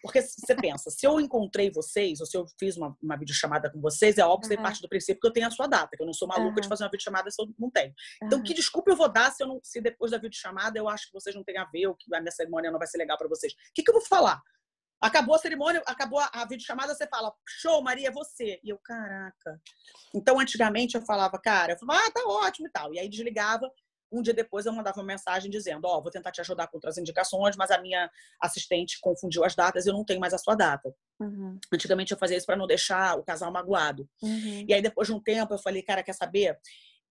[0.02, 3.80] Porque você pensa, se eu encontrei vocês, ou se eu fiz uma, uma videochamada com
[3.80, 4.62] vocês, é óbvio que uhum.
[4.62, 6.60] parte do princípio que eu tenho a sua data, que eu não sou maluca uhum.
[6.60, 7.94] de fazer uma videochamada se eu não tenho.
[8.22, 8.44] Então, uhum.
[8.44, 11.12] que desculpa eu vou dar se, eu não, se depois da videochamada eu acho que
[11.12, 13.28] vocês não têm a ver, ou que a minha cerimônia não vai ser legal para
[13.28, 13.52] vocês?
[13.52, 14.40] O que, que eu vou falar?
[15.00, 18.60] Acabou a cerimônia, acabou a, videochamada, você fala, show, Maria, é você.
[18.62, 19.60] E eu, caraca.
[20.14, 22.92] Então, antigamente eu falava, cara, eu falava, ah, tá ótimo e tal.
[22.92, 23.70] E aí desligava.
[24.12, 26.76] Um dia depois eu mandava uma mensagem dizendo, ó, oh, vou tentar te ajudar com
[26.76, 28.10] outras indicações, mas a minha
[28.42, 30.92] assistente confundiu as datas e eu não tenho mais a sua data.
[31.20, 31.58] Uhum.
[31.72, 34.08] Antigamente eu fazia isso para não deixar o casal magoado.
[34.20, 34.64] Uhum.
[34.68, 36.58] E aí depois de um tempo eu falei, cara, quer saber?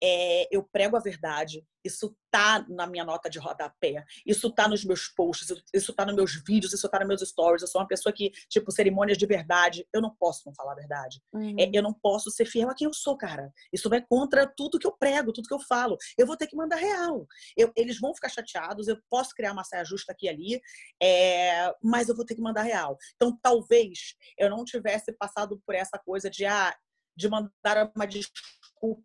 [0.02, 1.66] É, eu prego a verdade.
[1.84, 4.04] Isso tá na minha nota de rodapé.
[4.26, 7.62] Isso tá nos meus posts, isso tá nos meus vídeos, isso tá nos meus stories.
[7.62, 10.76] Eu sou uma pessoa que, tipo, cerimônias de verdade, eu não posso não falar a
[10.76, 11.22] verdade.
[11.34, 11.56] É, uhum.
[11.58, 13.52] É, eu não posso ser fiel a quem eu sou, cara.
[13.72, 15.98] Isso vai contra tudo que eu prego, tudo que eu falo.
[16.18, 17.26] Eu vou ter que mandar real.
[17.56, 20.62] Eu, eles vão ficar chateados, eu posso criar uma saia justa aqui e ali,
[21.02, 22.98] é, mas eu vou ter que mandar real.
[23.16, 26.76] Então, talvez eu não tivesse passado por essa coisa de, ah,
[27.16, 29.04] de mandar uma desculpa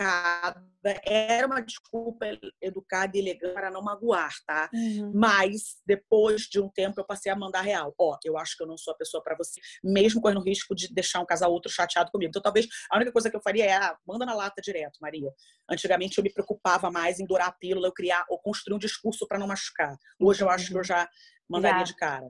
[0.00, 0.70] educada
[1.04, 2.26] era uma desculpa
[2.60, 4.70] educada e elegante para não magoar, tá?
[4.72, 5.12] Uhum.
[5.14, 7.94] Mas depois de um tempo eu passei a mandar real.
[7.98, 10.74] Ó, eu acho que eu não sou a pessoa para você, mesmo correndo o risco
[10.74, 12.30] de deixar um casal outro chateado comigo.
[12.30, 15.30] Então talvez a única coisa que eu faria é, ah, manda na lata direto, Maria.
[15.70, 19.26] Antigamente eu me preocupava mais em dourar a pílula, eu criar ou construir um discurso
[19.26, 19.96] para não machucar.
[20.18, 21.08] Hoje eu acho que eu já
[21.48, 21.84] mandaria já.
[21.84, 22.26] de cara.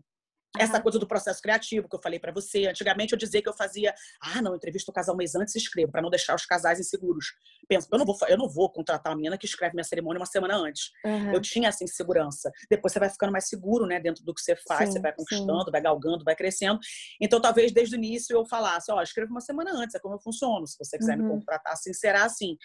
[0.59, 2.66] Essa coisa do processo criativo que eu falei para você.
[2.66, 5.59] Antigamente eu dizia que eu fazia, ah, não, entrevisto o casal um mês antes e
[5.59, 7.26] escrevo, para não deixar os casais inseguros.
[7.68, 10.26] Penso, eu não vou, eu não vou contratar uma menina que escreve minha cerimônia uma
[10.26, 10.90] semana antes.
[11.05, 11.32] Uhum.
[11.32, 12.51] Eu tinha essa insegurança.
[12.68, 15.12] Depois você vai ficando mais seguro, né, dentro do que você faz, sim, você vai
[15.14, 15.70] conquistando, sim.
[15.70, 16.80] vai galgando, vai crescendo.
[17.20, 20.16] Então talvez desde o início eu falasse, ó, oh, escreva uma semana antes, é como
[20.16, 20.66] eu funciono.
[20.66, 21.24] Se você quiser uhum.
[21.24, 22.57] me contratar assim, será assim.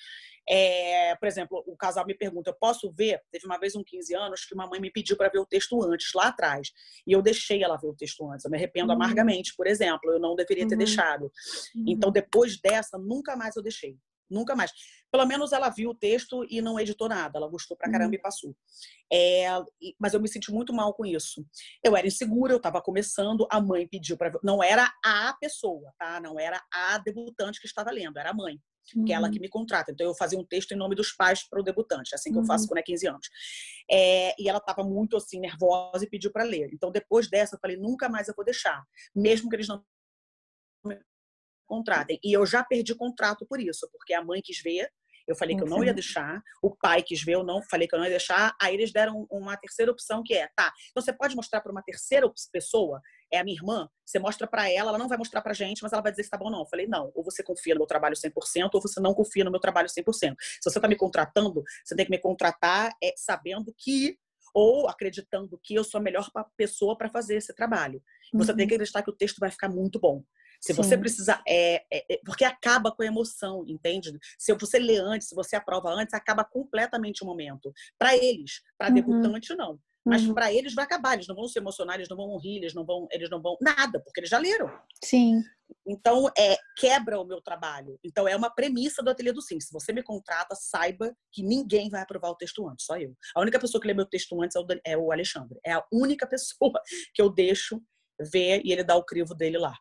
[0.48, 3.22] É, por exemplo, o casal me pergunta: eu posso ver?
[3.32, 5.82] Teve uma vez, um 15 anos, que uma mãe me pediu para ver o texto
[5.84, 6.72] antes, lá atrás.
[7.06, 8.46] E eu deixei ela ver o texto antes.
[8.46, 8.96] Eu me arrependo uhum.
[8.96, 10.12] amargamente, por exemplo.
[10.12, 10.80] Eu não deveria ter uhum.
[10.80, 11.32] deixado.
[11.76, 11.86] Uhum.
[11.88, 13.98] Então, depois dessa, nunca mais eu deixei.
[14.30, 14.72] Nunca mais.
[15.12, 17.38] Pelo menos ela viu o texto e não editou nada.
[17.38, 18.16] Ela gostou pra caramba uhum.
[18.16, 18.56] e passou.
[19.12, 19.48] É,
[20.00, 21.46] mas eu me senti muito mal com isso.
[21.84, 26.20] Eu era insegura, eu estava começando, a mãe pediu para não era a pessoa, tá?
[26.20, 28.60] Não era a debutante que estava lendo, era a mãe.
[28.96, 29.06] Uhum.
[29.06, 29.42] Que é ela que uhum.
[29.42, 29.92] me contrata.
[29.92, 32.44] Então, eu fazia um texto em nome dos pais para o debutante, assim que uhum.
[32.44, 32.70] eu faço uhum.
[32.70, 33.30] quando é 15 anos.
[33.90, 36.70] É, e ela estava muito assim, nervosa e pediu para ler.
[36.74, 38.84] Então, depois dessa, eu falei: nunca mais eu vou deixar,
[39.16, 39.84] mesmo que eles não
[41.66, 42.20] contratem.
[42.24, 44.90] E eu já perdi contrato por isso, porque a mãe quis ver,
[45.28, 47.96] eu falei que eu não ia deixar, o pai quis ver, eu não falei que
[47.96, 48.56] eu não ia deixar.
[48.62, 51.82] Aí eles deram uma terceira opção que é, tá, então você pode mostrar para uma
[51.82, 53.02] terceira pessoa,
[53.32, 55.92] é a minha irmã, você mostra para ela, ela não vai mostrar pra gente, mas
[55.92, 56.60] ela vai dizer se tá bom ou não.
[56.60, 59.52] Eu falei, não, ou você confia no meu trabalho 100%, ou você não confia no
[59.52, 60.36] meu trabalho 100%.
[60.40, 64.18] Se você tá me contratando, você tem que me contratar é, sabendo que
[64.54, 68.02] ou acreditando que eu sou a melhor pessoa para fazer esse trabalho.
[68.34, 68.58] Você uhum.
[68.58, 70.24] tem que acreditar que o texto vai ficar muito bom.
[70.62, 70.82] Se Sim.
[70.82, 71.44] você precisar.
[71.46, 74.18] É, é, é, porque acaba com a emoção, entende?
[74.38, 77.74] Se você lê antes, se você aprova antes, acaba completamente o momento.
[78.00, 78.96] Para eles, para uhum.
[78.96, 79.78] debutante, não.
[80.06, 80.36] Mas uhum.
[80.36, 82.86] para eles vai acabar, eles não vão se emocionar, eles não vão rir, eles não
[82.86, 84.72] vão, eles não vão nada, porque eles já leram.
[85.04, 85.42] Sim.
[85.88, 88.00] Então, é, quebra o meu trabalho.
[88.04, 89.60] Então, é uma premissa do Ateliê do Sim.
[89.60, 93.16] Se você me contrata, saiba que ninguém vai aprovar o texto antes, só eu.
[93.36, 95.60] A única pessoa que lê meu texto antes é o, é o Alexandre.
[95.66, 96.74] É a única pessoa
[97.14, 97.82] que eu deixo
[98.32, 99.76] ver e ele dá o crivo dele lá.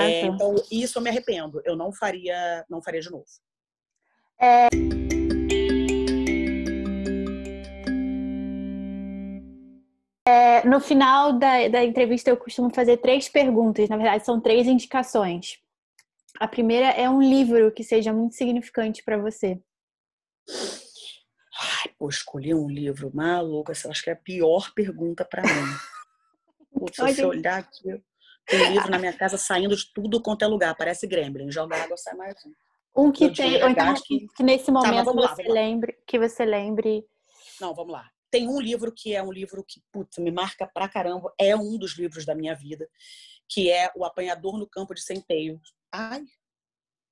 [0.00, 1.60] É, então, isso eu me arrependo.
[1.64, 3.26] Eu não faria, não faria de novo.
[4.40, 4.68] É...
[10.64, 13.88] no final da, da entrevista, eu costumo fazer três perguntas.
[13.88, 15.58] Na verdade, são três indicações.
[16.40, 19.60] A primeira é um livro que seja muito significante para você.
[20.48, 25.42] Ai, pô, escolher um livro maluco, essa eu acho que é a pior pergunta para
[25.42, 25.48] mim.
[26.74, 28.02] Putz, se você olhar aqui,
[28.46, 31.96] tem livro na minha casa saindo de tudo quanto é lugar, parece gremlin, joga água,
[31.96, 32.52] sai mais um.
[32.96, 36.44] Um que tem, ou então que, que nesse tá, momento tá, você lembre, que você
[36.44, 37.04] lembre.
[37.60, 38.10] Não, vamos lá.
[38.34, 41.78] Tem um livro que é um livro que, putz, me marca pra caramba, é um
[41.78, 42.90] dos livros da minha vida,
[43.48, 45.60] que é O Apanhador no Campo de Centeio.
[45.92, 46.24] Ai,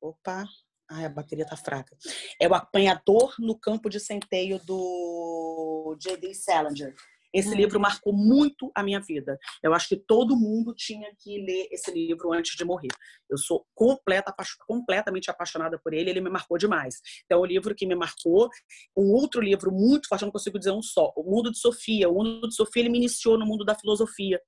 [0.00, 0.44] opa,
[0.90, 1.96] Ai, a bateria tá fraca.
[2.40, 6.34] É o Apanhador no Campo de Centeio do J.D.
[6.34, 6.92] Salinger.
[7.32, 7.54] Esse hum.
[7.54, 9.38] livro marcou muito a minha vida.
[9.62, 12.90] Eu acho que todo mundo tinha que ler esse livro antes de morrer.
[13.30, 14.34] Eu sou completa,
[14.66, 17.00] completamente apaixonada por ele, ele me marcou demais.
[17.24, 18.48] Então, o livro que me marcou.
[18.96, 22.08] Um outro livro muito forte, eu não consigo dizer um só, O Mundo de Sofia.
[22.08, 24.40] O Mundo de Sofia, ele me iniciou no mundo da filosofia.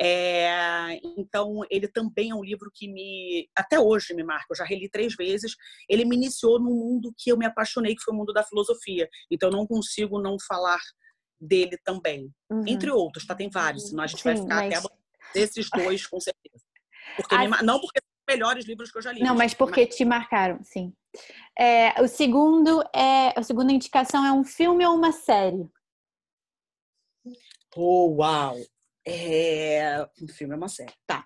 [0.00, 4.46] É, então, ele também é um livro que me, até hoje me marca.
[4.50, 5.54] Eu já reli três vezes.
[5.88, 9.08] Ele me iniciou num mundo que eu me apaixonei, que foi o mundo da filosofia.
[9.30, 10.80] Então, eu não consigo não falar
[11.42, 12.32] dele também.
[12.50, 12.64] Uhum.
[12.66, 13.34] Entre outros, tá?
[13.34, 14.84] Tem vários, senão a gente Sim, vai ficar mas...
[14.84, 14.94] até
[15.34, 16.64] desses dois, com certeza.
[17.16, 17.62] Porque me...
[17.62, 19.20] Não porque são os melhores livros que eu já li.
[19.20, 19.96] Não, mas porque mas...
[19.96, 20.94] te marcaram, sim.
[21.58, 23.38] É, o segundo é.
[23.38, 25.68] A segunda indicação é um filme ou uma série?
[27.76, 28.56] Oh, uau!
[29.06, 30.06] É...
[30.22, 30.94] Um filme é uma série.
[31.06, 31.24] Tá.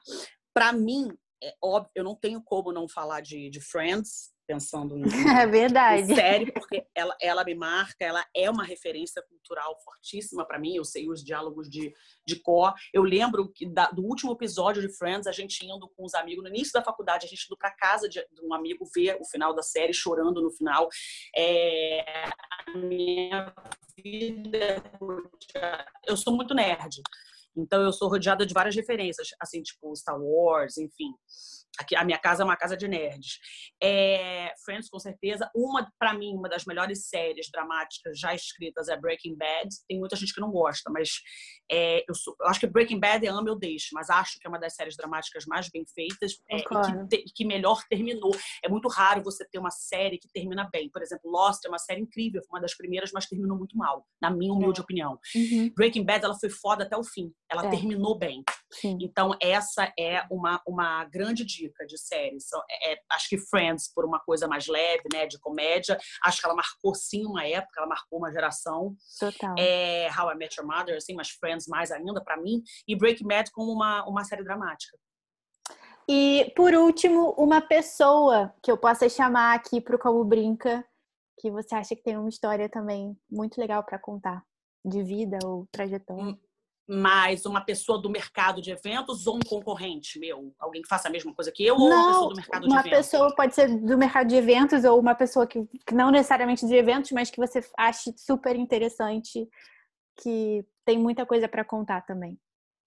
[0.55, 1.09] Pra mim,
[1.43, 5.03] é óbvio, eu não tenho como não falar de, de Friends, pensando em,
[5.39, 6.15] é verdade.
[6.15, 10.75] Série, porque ela, ela me marca, ela é uma referência cultural fortíssima para mim.
[10.75, 11.93] Eu sei os diálogos de,
[12.27, 12.73] de cor.
[12.93, 16.45] Eu lembro que da, do último episódio de Friends, a gente indo com os amigos,
[16.45, 19.25] no início da faculdade, a gente indo para casa de, de, um amigo ver o
[19.25, 20.89] final da série, chorando no final.
[21.37, 22.05] É,
[22.69, 23.53] a minha
[23.99, 24.83] vida.
[26.07, 27.03] Eu sou muito nerd.
[27.57, 31.15] Então eu sou rodeada de várias referências, assim, tipo Star Wars, enfim.
[31.79, 33.39] Aqui, a minha casa é uma casa de nerds.
[33.83, 35.51] É, Friends, com certeza.
[35.55, 39.69] Uma, para mim, uma das melhores séries dramáticas já escritas é Breaking Bad.
[39.89, 41.11] Tem muita gente que não gosta, mas
[41.71, 44.47] é, eu, sou, eu, acho que Breaking Bad é amo eu deixo, mas acho que
[44.47, 48.35] é uma das séries dramáticas mais bem feitas é, e que, te, que, melhor terminou.
[48.63, 50.89] É muito raro você ter uma série que termina bem.
[50.91, 54.07] Por exemplo, Lost é uma série incrível, foi uma das primeiras, mas terminou muito mal,
[54.21, 54.83] na minha humilde é.
[54.83, 55.19] opinião.
[55.35, 55.73] Uhum.
[55.75, 57.33] Breaking Bad, ela foi foda até o fim.
[57.51, 57.71] Ela é.
[57.71, 58.43] terminou bem.
[58.73, 58.99] Sim.
[59.01, 62.37] Então, essa é uma, uma grande dica de série.
[62.69, 66.47] É, é, acho que Friends, por uma coisa mais leve, né, de comédia, acho que
[66.47, 68.97] ela marcou sim uma época, ela marcou uma geração.
[69.19, 69.55] Total.
[69.59, 72.63] É, How I Met Your Mother, assim, mas Friends mais ainda para mim.
[72.87, 74.99] E Breaking Bad como uma, uma série dramática.
[76.09, 80.85] E, por último, uma pessoa que eu possa chamar aqui para o Como Brinca,
[81.41, 84.45] que você acha que tem uma história também muito legal para contar,
[84.85, 86.39] de vida ou trajetória.
[86.89, 90.55] Mais uma pessoa do mercado de eventos ou um concorrente meu?
[90.59, 92.67] Alguém que faça a mesma coisa que eu ou não, uma pessoa do mercado de
[92.67, 92.85] eventos?
[92.85, 96.65] Uma pessoa pode ser do mercado de eventos ou uma pessoa que, que não necessariamente
[96.65, 99.49] de eventos, mas que você ache super interessante,
[100.17, 102.39] que tem muita coisa para contar também.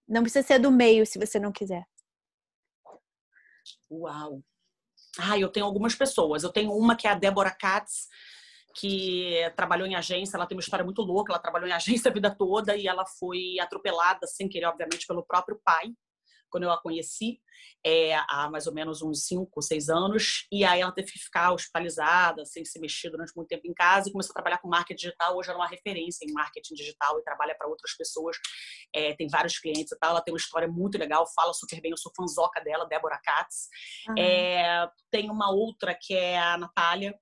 [0.08, 1.84] Não precisa ser do meio se você não quiser.
[3.90, 4.42] Uau!
[5.18, 6.42] Ah, eu tenho algumas pessoas.
[6.42, 8.08] Eu tenho uma que é a Débora Katz,
[8.74, 12.14] que trabalhou em agência, ela tem uma história muito louca, ela trabalhou em agência a
[12.14, 15.92] vida toda e ela foi atropelada sem querer, obviamente, pelo próprio pai,
[16.50, 17.40] quando eu a conheci,
[17.86, 21.52] é, há mais ou menos uns 5, 6 anos, e aí ela teve que ficar
[21.52, 25.06] hospitalizada, sem se mexer durante muito tempo em casa, e começou a trabalhar com marketing
[25.06, 28.36] digital, hoje ela é uma referência em marketing digital e trabalha para outras pessoas,
[28.94, 31.92] é, tem vários clientes e tal, ela tem uma história muito legal, fala super bem,
[31.92, 33.68] eu sou fanzoca dela, Débora Katz.
[34.18, 37.14] É, tem uma outra que é a Natália,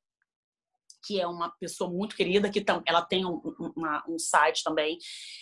[1.04, 3.40] que é uma pessoa muito querida, que tam, ela tem um,
[3.76, 4.98] uma, um site também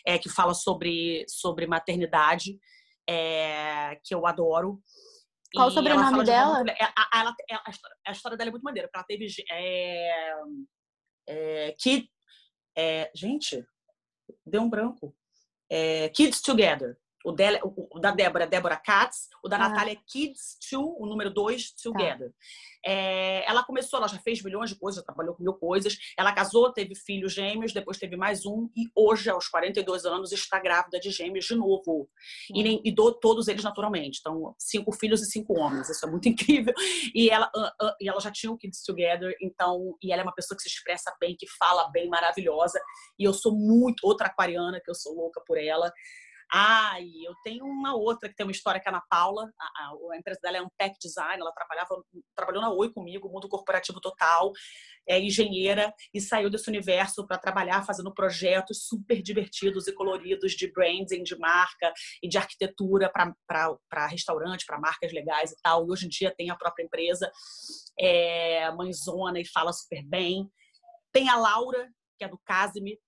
[0.06, 2.58] é, que fala sobre, sobre maternidade,
[3.08, 4.80] é, que eu adoro.
[5.54, 6.62] Qual o sobrenome dela?
[6.62, 7.34] De a, a, ela,
[7.64, 10.32] a, história, a, história, dela é muito maneira, porque ela teve é,
[11.28, 12.08] é, Kid,
[12.76, 13.64] é, gente,
[14.44, 15.16] deu um branco.
[15.70, 16.96] É, Kids Together.
[17.26, 19.68] O, dela, o, da Débora é Débora Katz, o da ah.
[19.68, 22.28] Natália é Kids Two, o número 2, Together.
[22.28, 22.34] Tá.
[22.86, 25.98] É, ela começou, ela já fez milhões de coisas, já trabalhou com mil coisas.
[26.16, 30.60] Ela casou, teve filhos gêmeos, depois teve mais um, e hoje, aos 42 anos, está
[30.60, 32.08] grávida de gêmeos de novo.
[32.54, 34.20] E, nem, e do, todos eles naturalmente.
[34.20, 35.90] Então, cinco filhos e cinco homens.
[35.90, 36.74] Isso é muito incrível.
[37.12, 40.24] E ela, uh, uh, e ela já tinha o Kids Together, então, e ela é
[40.24, 42.80] uma pessoa que se expressa bem, que fala bem, maravilhosa.
[43.18, 45.92] E eu sou muito outra aquariana, que eu sou louca por ela.
[46.52, 49.50] Ah, e eu tenho uma outra que tem uma história que é a Ana Paula,
[49.58, 49.64] a,
[50.12, 52.02] a, empresa dela é um tech design, ela trabalhava,
[52.36, 54.52] trabalhou na Oi comigo, mundo corporativo total,
[55.08, 60.70] é engenheira e saiu desse universo para trabalhar fazendo projetos super divertidos e coloridos de
[60.70, 61.92] branding, de marca
[62.22, 65.86] e de arquitetura para restaurante, para marcas legais e tal.
[65.86, 67.30] E hoje em dia tem a própria empresa,
[67.98, 70.48] é mãezona e fala super bem.
[71.12, 71.88] Tem a Laura,
[72.18, 72.98] que é do Casime,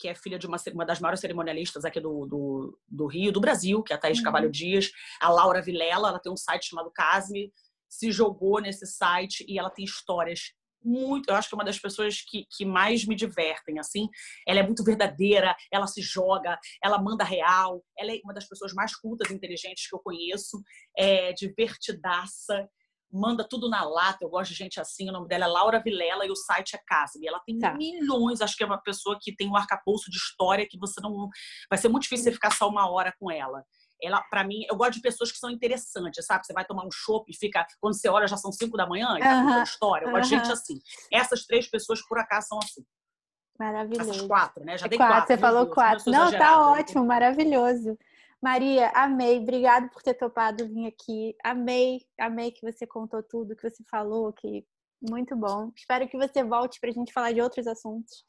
[0.00, 3.40] que é filha de uma, uma das maiores cerimonialistas aqui do, do, do, Rio, do
[3.40, 4.24] Brasil, que é a Thaís uhum.
[4.24, 4.90] Cavalho Dias,
[5.20, 7.52] a Laura Vilela, ela tem um site chamado Casme,
[7.88, 11.78] se jogou nesse site e ela tem histórias muito, eu acho que é uma das
[11.78, 14.08] pessoas que, que mais me divertem, assim,
[14.46, 18.72] ela é muito verdadeira, ela se joga, ela manda real, ela é uma das pessoas
[18.72, 20.62] mais cultas e inteligentes que eu conheço,
[20.96, 22.66] é divertidaça,
[23.12, 24.18] manda tudo na lata.
[24.22, 25.08] Eu gosto de gente assim.
[25.08, 27.26] O nome dela é Laura Vilela e o site é Casme.
[27.26, 27.74] Ela tem tá.
[27.74, 28.40] milhões.
[28.40, 31.28] Acho que é uma pessoa que tem um arcabouço de história que você não.
[31.68, 33.64] Vai ser muito difícil você ficar só uma hora com ela.
[34.02, 36.46] Ela, para mim, eu gosto de pessoas que são interessantes, sabe?
[36.46, 37.66] Você vai tomar um chopp e fica.
[37.80, 40.06] Quando você olha, já são cinco da manhã e tá uh história.
[40.06, 40.80] Eu gosto de gente assim.
[41.12, 42.82] Essas três pessoas, por acaso, são assim.
[43.58, 44.10] Maravilhoso.
[44.10, 44.78] Essas quatro, né?
[44.78, 45.14] Já dei quatro.
[45.14, 46.10] quatro você falou quatro.
[46.10, 47.98] Não, tá ótimo, maravilhoso.
[48.42, 49.38] Maria, amei.
[49.38, 51.36] Obrigada por ter topado vir aqui.
[51.44, 54.64] Amei, amei que você contou tudo, que você falou, que
[55.00, 55.70] muito bom.
[55.76, 58.24] Espero que você volte para a gente falar de outros assuntos.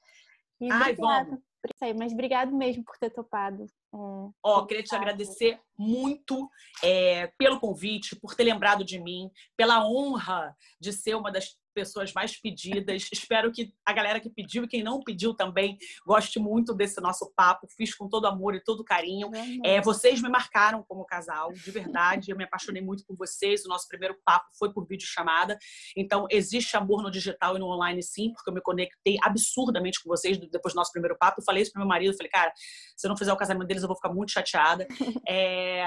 [0.60, 1.40] E Ai, vamos.
[1.80, 3.64] Aí, mas obrigado mesmo por ter topado.
[3.64, 6.50] É, Ó, oh, queria te agradecer muito
[6.84, 12.14] é, pelo convite, por ter lembrado de mim, pela honra de ser uma das pessoas
[12.14, 13.08] mais pedidas.
[13.12, 17.32] Espero que a galera que pediu e quem não pediu também goste muito desse nosso
[17.36, 17.68] papo.
[17.76, 19.30] Fiz com todo amor e todo carinho.
[19.64, 22.32] É, vocês me marcaram como casal, de verdade.
[22.32, 23.66] Eu me apaixonei muito por vocês.
[23.66, 25.58] O nosso primeiro papo foi por videochamada.
[25.96, 30.10] Então, existe amor no digital e no online, sim, porque eu me conectei absurdamente com
[30.10, 31.42] vocês depois do nosso primeiro papo.
[31.42, 32.12] Eu falei isso pro meu marido.
[32.12, 32.52] Eu falei, cara,
[32.96, 34.88] se eu não fizer o casamento deles, eu vou ficar muito chateada.
[35.28, 35.84] É,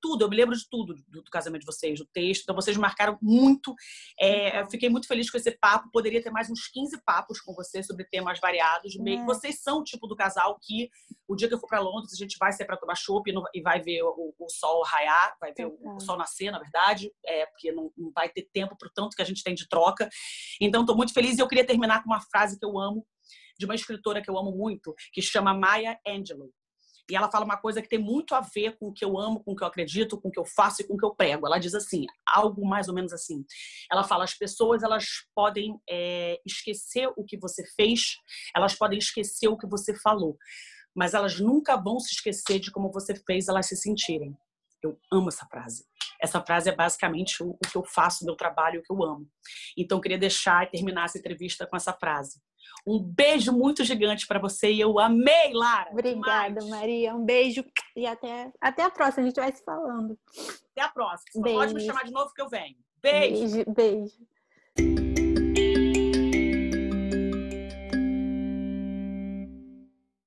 [0.00, 2.42] tudo, eu me lembro de tudo do, do, casamento de vocês, do texto.
[2.42, 3.74] Então, vocês me marcaram muito.
[4.20, 5.90] É, fiquei muito feliz feliz com esse papo.
[5.90, 8.96] Poderia ter mais uns 15 papos com você sobre temas variados.
[8.96, 9.24] Meio é.
[9.24, 10.90] vocês são o tipo do casal que
[11.26, 13.62] o dia que eu for para Londres a gente vai sair para tomar chopp e
[13.62, 17.46] vai ver o, o, sol raiar, vai ver o, o, sol nascer, na verdade, é
[17.46, 20.08] porque não, não vai ter tempo para o tanto que a gente tem de troca.
[20.60, 23.06] Então estou muito feliz e eu queria terminar com uma frase que eu amo
[23.58, 26.52] de uma escritora que eu amo muito, que chama Maya Angelou.
[27.10, 29.42] E ela fala uma coisa que tem muito a ver com o que eu amo,
[29.42, 31.14] com o que eu acredito, com o que eu faço e com o que eu
[31.14, 31.46] prego.
[31.46, 33.44] Ela diz assim, algo mais ou menos assim.
[33.90, 35.04] Ela fala: as pessoas elas
[35.34, 38.16] podem é, esquecer o que você fez,
[38.54, 40.36] elas podem esquecer o que você falou,
[40.94, 44.36] mas elas nunca vão se esquecer de como você fez elas se sentirem.
[44.82, 45.84] Eu amo essa frase.
[46.20, 49.28] Essa frase é basicamente o, que eu faço, meu trabalho, o que eu amo.
[49.76, 52.40] Então, queria deixar e terminar essa entrevista com essa frase.
[52.86, 55.90] Um beijo muito gigante para você e eu amei, Lara.
[55.90, 56.68] Obrigada, demais.
[56.68, 57.14] Maria.
[57.16, 57.64] Um beijo
[57.96, 59.24] e até, até a próxima.
[59.24, 60.16] A gente vai se falando.
[60.70, 61.42] Até a próxima.
[61.42, 61.58] Beijo.
[61.58, 62.76] Pode me chamar de novo que eu venho.
[63.02, 63.40] Beijo.
[63.40, 63.74] Beijo.
[63.74, 64.35] beijo.